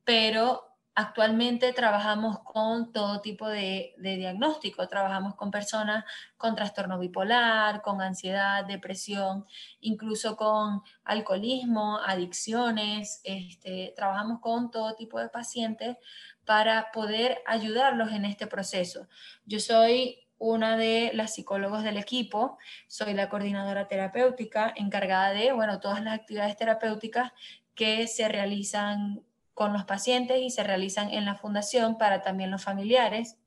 pero 0.06 0.76
actualmente 0.96 1.74
trabajamos 1.74 2.40
con 2.40 2.94
todo 2.94 3.20
tipo 3.20 3.50
de, 3.50 3.94
diagnóstico. 3.98 4.88
Trabajamos 4.88 5.36
con 5.36 5.52
personas 5.52 6.06
con 6.38 6.56
trastorno 6.56 6.98
bipolar, 6.98 7.82
con 7.82 8.02
ansiedad, 8.02 8.66
depresión, 8.66 9.46
incluso 9.82 10.38
con 10.38 10.82
alcoholismo, 11.04 12.00
adicciones. 12.00 13.20
Este, 13.26 13.94
trabajamos 13.96 14.40
con 14.40 14.72
todo 14.72 14.96
tipo 14.96 15.20
de 15.20 15.28
pacientes 15.28 15.98
para 16.46 16.92
poder 16.94 17.40
ayudarlos 17.46 18.14
en 18.14 18.24
este 18.24 18.48
proceso. 18.48 19.10
Yo 19.46 19.60
soy 19.60 20.22
una 20.38 20.78
de 20.78 21.12
las 21.14 21.34
psicólogos 21.34 21.84
del 21.84 21.98
equipo, 21.98 22.58
soy 22.88 23.14
la 23.14 23.30
coordinadora 23.30 23.88
terapéutica 23.88 24.74
encargada 24.76 25.32
de, 25.32 25.52
bueno, 25.52 25.80
todas 25.80 26.04
las 26.04 26.14
actividades 26.14 26.56
terapéuticas 26.56 27.32
que 27.74 28.08
se 28.08 28.28
realizan 28.28 29.24
con 29.56 29.74
los 29.74 29.86
pacientes 29.86 30.38
y 30.40 30.52
se 30.52 30.64
realizan 30.64 31.10
en 31.10 31.26
la 31.26 31.36
fundación 31.36 31.98
para 31.98 32.22
también 32.22 32.52
los 32.52 32.64
familiares. 32.64 33.38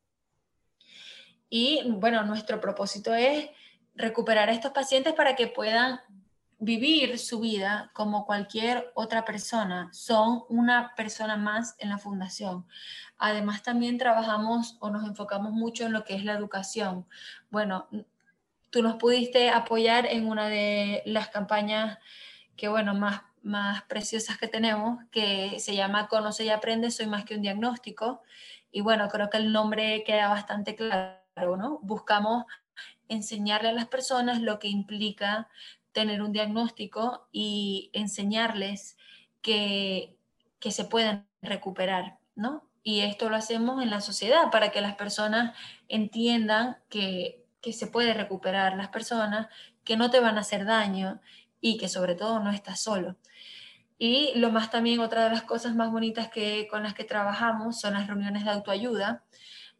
Y 1.50 1.82
bueno, 1.86 2.24
nuestro 2.24 2.60
propósito 2.60 3.14
es 3.14 3.50
recuperar 3.94 4.48
a 4.48 4.52
estos 4.52 4.72
pacientes 4.72 5.12
para 5.12 5.36
que 5.36 5.46
puedan 5.46 6.00
vivir 6.58 7.18
su 7.18 7.40
vida 7.40 7.90
como 7.92 8.24
cualquier 8.24 8.90
otra 8.94 9.24
persona. 9.24 9.90
Son 9.92 10.44
una 10.48 10.94
persona 10.96 11.36
más 11.36 11.76
en 11.78 11.90
la 11.90 11.98
fundación. 11.98 12.66
Además, 13.18 13.62
también 13.62 13.98
trabajamos 13.98 14.78
o 14.80 14.90
nos 14.90 15.06
enfocamos 15.06 15.52
mucho 15.52 15.84
en 15.84 15.92
lo 15.92 16.04
que 16.04 16.14
es 16.14 16.24
la 16.24 16.32
educación. 16.32 17.06
Bueno, 17.50 17.86
tú 18.70 18.82
nos 18.82 18.96
pudiste 18.96 19.50
apoyar 19.50 20.06
en 20.06 20.26
una 20.26 20.48
de 20.48 21.02
las 21.04 21.28
campañas 21.28 21.98
que, 22.56 22.68
bueno, 22.68 22.94
más 22.94 23.22
más 23.48 23.82
preciosas 23.84 24.38
que 24.38 24.46
tenemos, 24.46 25.04
que 25.10 25.58
se 25.58 25.74
llama 25.74 26.06
Conoce 26.06 26.44
y 26.44 26.50
Aprende, 26.50 26.90
soy 26.90 27.06
más 27.06 27.24
que 27.24 27.34
un 27.34 27.42
diagnóstico. 27.42 28.22
Y 28.70 28.82
bueno, 28.82 29.08
creo 29.08 29.30
que 29.30 29.38
el 29.38 29.52
nombre 29.52 30.04
queda 30.04 30.28
bastante 30.28 30.76
claro, 30.76 31.56
¿no? 31.56 31.80
Buscamos 31.82 32.44
enseñarle 33.08 33.70
a 33.70 33.72
las 33.72 33.88
personas 33.88 34.40
lo 34.40 34.58
que 34.58 34.68
implica 34.68 35.48
tener 35.92 36.22
un 36.22 36.32
diagnóstico 36.32 37.26
y 37.32 37.90
enseñarles 37.94 38.98
que, 39.40 40.16
que 40.60 40.70
se 40.70 40.84
pueden 40.84 41.26
recuperar, 41.40 42.18
¿no? 42.36 42.68
Y 42.82 43.00
esto 43.00 43.28
lo 43.28 43.36
hacemos 43.36 43.82
en 43.82 43.90
la 43.90 44.00
sociedad 44.00 44.50
para 44.52 44.70
que 44.70 44.80
las 44.80 44.94
personas 44.94 45.56
entiendan 45.88 46.76
que, 46.88 47.44
que 47.60 47.72
se 47.72 47.86
puede 47.86 48.14
recuperar 48.14 48.76
las 48.76 48.88
personas, 48.88 49.48
que 49.84 49.96
no 49.96 50.10
te 50.10 50.20
van 50.20 50.36
a 50.36 50.42
hacer 50.42 50.66
daño 50.66 51.20
y 51.60 51.76
que 51.78 51.88
sobre 51.88 52.14
todo 52.14 52.40
no 52.40 52.50
estás 52.50 52.80
solo. 52.80 53.16
Y 53.98 54.32
lo 54.36 54.50
más 54.50 54.70
también, 54.70 55.00
otra 55.00 55.24
de 55.24 55.30
las 55.30 55.42
cosas 55.42 55.74
más 55.74 55.90
bonitas 55.90 56.28
que, 56.28 56.68
con 56.70 56.84
las 56.84 56.94
que 56.94 57.04
trabajamos 57.04 57.80
son 57.80 57.94
las 57.94 58.06
reuniones 58.06 58.44
de 58.44 58.50
autoayuda. 58.50 59.24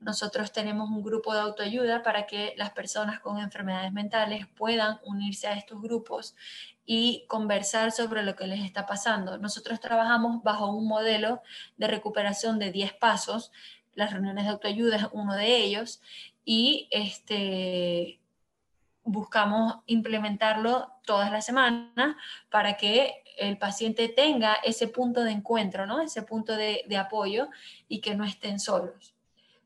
Nosotros 0.01 0.53
tenemos 0.53 0.91
un 0.91 1.03
grupo 1.03 1.35
de 1.35 1.41
autoayuda 1.41 2.03
para 2.03 2.27
que 2.27 2.55
las 2.57 2.71
personas 2.71 3.21
con 3.21 3.39
enfermedades 3.39 3.93
mentales 3.93 4.47
puedan 4.57 4.99
unirse 5.05 5.47
a 5.47 5.55
estos 5.55 5.81
grupos 5.81 6.37
y 6.85 7.27
conversar 7.29 7.93
sobre 7.93 8.23
lo 8.23 8.35
que 8.35 8.47
les 8.47 8.65
está 8.65 8.87
pasando. 8.87 9.39
Nosotros 9.39 9.81
trabajamos 9.81 10.43
bajo 10.43 10.71
un 10.71 10.89
modelo 10.89 11.43
de 11.77 11.87
recuperación 11.87 12.59
de 12.59 12.73
10 12.73 12.95
pasos. 12.95 13.53
Las 13.95 14.13
reuniones 14.13 14.45
de 14.45 14.51
autoayuda 14.51 14.97
es 14.97 15.07
uno 15.13 15.35
de 15.35 15.57
ellos 15.57 16.01
y 16.45 16.89
este, 16.91 18.21
buscamos 19.09 19.77
implementarlo 19.87 20.93
todas 21.07 21.33
las 21.33 21.47
semanas 21.47 22.17
para 22.51 22.77
que 22.77 23.25
el 23.39 23.57
paciente 23.57 24.09
tenga 24.09 24.55
ese 24.65 24.87
punto 24.87 25.25
de 25.25 25.31
encuentro, 25.31 25.87
¿no? 25.87 26.01
Ese 26.01 26.23
punto 26.23 26.57
de, 26.57 26.85
apoyo 26.99 27.49
y 27.89 28.01
que 28.01 28.15
no 28.15 28.25
estén 28.25 28.61
solos. 28.61 29.15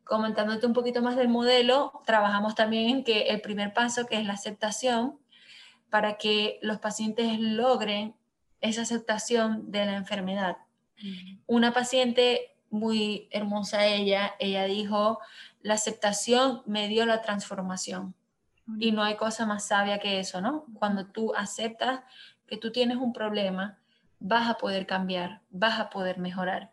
Comentándote 0.04 0.66
un 0.66 0.72
poquito 0.72 1.02
más 1.02 1.16
del 1.16 1.28
modelo, 1.28 2.02
trabajamos 2.06 2.54
también 2.54 2.88
en 2.88 3.04
que 3.04 3.22
el 3.22 3.40
primer 3.40 3.72
paso, 3.72 4.06
que 4.06 4.16
es 4.16 4.26
la 4.26 4.34
aceptación, 4.34 5.18
para 5.90 6.18
que 6.18 6.58
los 6.62 6.78
pacientes 6.78 7.40
logren 7.40 8.14
esa 8.60 8.82
aceptación 8.82 9.72
de 9.72 9.86
la 9.86 9.96
enfermedad. 9.96 10.58
Una 11.46 11.72
paciente 11.72 12.54
muy 12.70 13.28
hermosa 13.32 13.86
ella, 13.86 14.34
ella 14.38 14.64
dijo, 14.64 15.18
la 15.62 15.74
aceptación 15.74 16.62
me 16.64 16.86
dio 16.86 17.06
la 17.06 17.22
transformación. 17.22 18.14
Y 18.78 18.92
no 18.92 19.02
hay 19.02 19.16
cosa 19.16 19.44
más 19.46 19.66
sabia 19.66 19.98
que 19.98 20.20
eso, 20.20 20.40
¿no? 20.40 20.66
Cuando 20.74 21.06
tú 21.06 21.34
aceptas 21.34 22.00
que 22.46 22.56
tú 22.56 22.70
tienes 22.70 22.96
un 22.96 23.12
problema, 23.12 23.78
vas 24.20 24.48
a 24.48 24.54
poder 24.54 24.86
cambiar, 24.86 25.40
vas 25.50 25.80
a 25.80 25.90
poder 25.90 26.18
mejorar. 26.18 26.70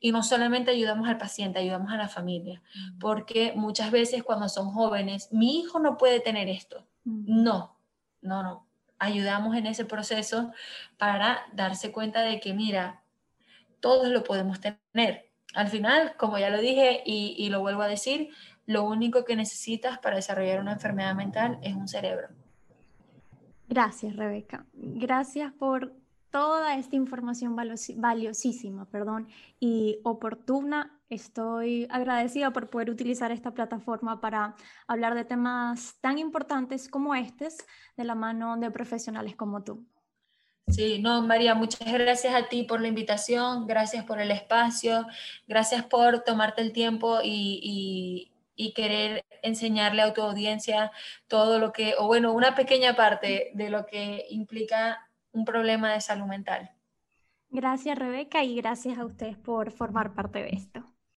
Y 0.00 0.12
no 0.12 0.22
solamente 0.22 0.70
ayudamos 0.70 1.08
al 1.08 1.18
paciente, 1.18 1.58
ayudamos 1.58 1.92
a 1.92 1.96
la 1.96 2.08
familia, 2.08 2.62
porque 3.00 3.52
muchas 3.54 3.90
veces 3.90 4.22
cuando 4.22 4.48
son 4.48 4.70
jóvenes, 4.70 5.28
mi 5.32 5.60
hijo 5.60 5.78
no 5.78 5.96
puede 5.98 6.20
tener 6.20 6.48
esto. 6.48 6.86
No, 7.04 7.76
no, 8.22 8.42
no. 8.42 8.66
Ayudamos 8.98 9.56
en 9.56 9.66
ese 9.66 9.84
proceso 9.84 10.52
para 10.96 11.46
darse 11.52 11.92
cuenta 11.92 12.22
de 12.22 12.40
que, 12.40 12.54
mira, 12.54 13.02
todos 13.80 14.08
lo 14.08 14.24
podemos 14.24 14.60
tener. 14.60 15.30
Al 15.54 15.68
final, 15.68 16.14
como 16.16 16.38
ya 16.38 16.50
lo 16.50 16.58
dije 16.58 17.02
y, 17.04 17.34
y 17.38 17.50
lo 17.50 17.60
vuelvo 17.60 17.82
a 17.82 17.88
decir, 17.88 18.30
lo 18.68 18.84
único 18.84 19.24
que 19.24 19.34
necesitas 19.34 19.98
para 19.98 20.14
desarrollar 20.14 20.60
una 20.60 20.74
enfermedad 20.74 21.16
mental 21.16 21.58
es 21.62 21.74
un 21.74 21.88
cerebro. 21.88 22.28
Gracias, 23.68 24.14
Rebeca. 24.14 24.64
Gracias 24.74 25.52
por 25.52 25.92
toda 26.30 26.76
esta 26.76 26.94
información 26.94 27.56
valiosísima 27.56 28.84
perdón, 28.84 29.26
y 29.58 29.98
oportuna 30.04 30.98
Estoy 31.10 31.86
agradecida 31.88 32.50
por 32.50 32.68
poder 32.68 32.90
utilizar 32.90 33.32
esta 33.32 33.52
plataforma 33.52 34.20
para 34.20 34.54
hablar 34.86 35.14
de 35.14 35.24
temas 35.24 35.96
tan 36.02 36.18
importantes 36.18 36.86
como 36.86 37.14
estos 37.14 37.56
de 37.96 38.04
la 38.04 38.14
mano 38.14 38.58
de 38.58 38.70
profesionales 38.70 39.34
como 39.34 39.64
tú. 39.64 39.86
Sí, 40.66 40.98
no, 40.98 41.22
María, 41.22 41.54
muchas 41.54 41.90
gracias 41.90 42.34
a 42.34 42.48
ti 42.48 42.64
por 42.64 42.82
la 42.82 42.88
invitación, 42.88 43.66
gracias 43.66 44.04
por 44.04 44.20
el 44.20 44.30
espacio, 44.30 45.06
gracias 45.46 45.82
por 45.86 46.20
tomarte 46.24 46.60
el 46.60 46.72
tiempo 46.72 47.20
y, 47.24 48.30
y, 48.58 48.72
querer 48.72 49.24
enseñarle 49.42 50.02
a 50.02 50.12
tu 50.12 50.22
audiencia 50.22 50.90
todo 51.28 51.58
lo 51.58 51.72
que, 51.72 51.94
o 51.98 52.06
bueno, 52.06 52.32
una 52.32 52.54
pequeña 52.54 52.96
parte 52.96 53.52
de 53.54 53.70
lo 53.70 53.86
que 53.86 54.26
implica 54.30 55.08
un 55.32 55.44
problema 55.44 55.92
de 55.92 56.00
salud 56.00 56.26
mental. 56.26 56.70
Gracias, 57.50 57.98
Rebeca, 57.98 58.44
y 58.44 58.56
gracias 58.56 58.98
a 58.98 59.06
ustedes 59.06 59.36
por 59.38 59.70
formar 59.70 60.14
parte 60.14 60.42
de 60.42 60.50
esto. 60.50 60.97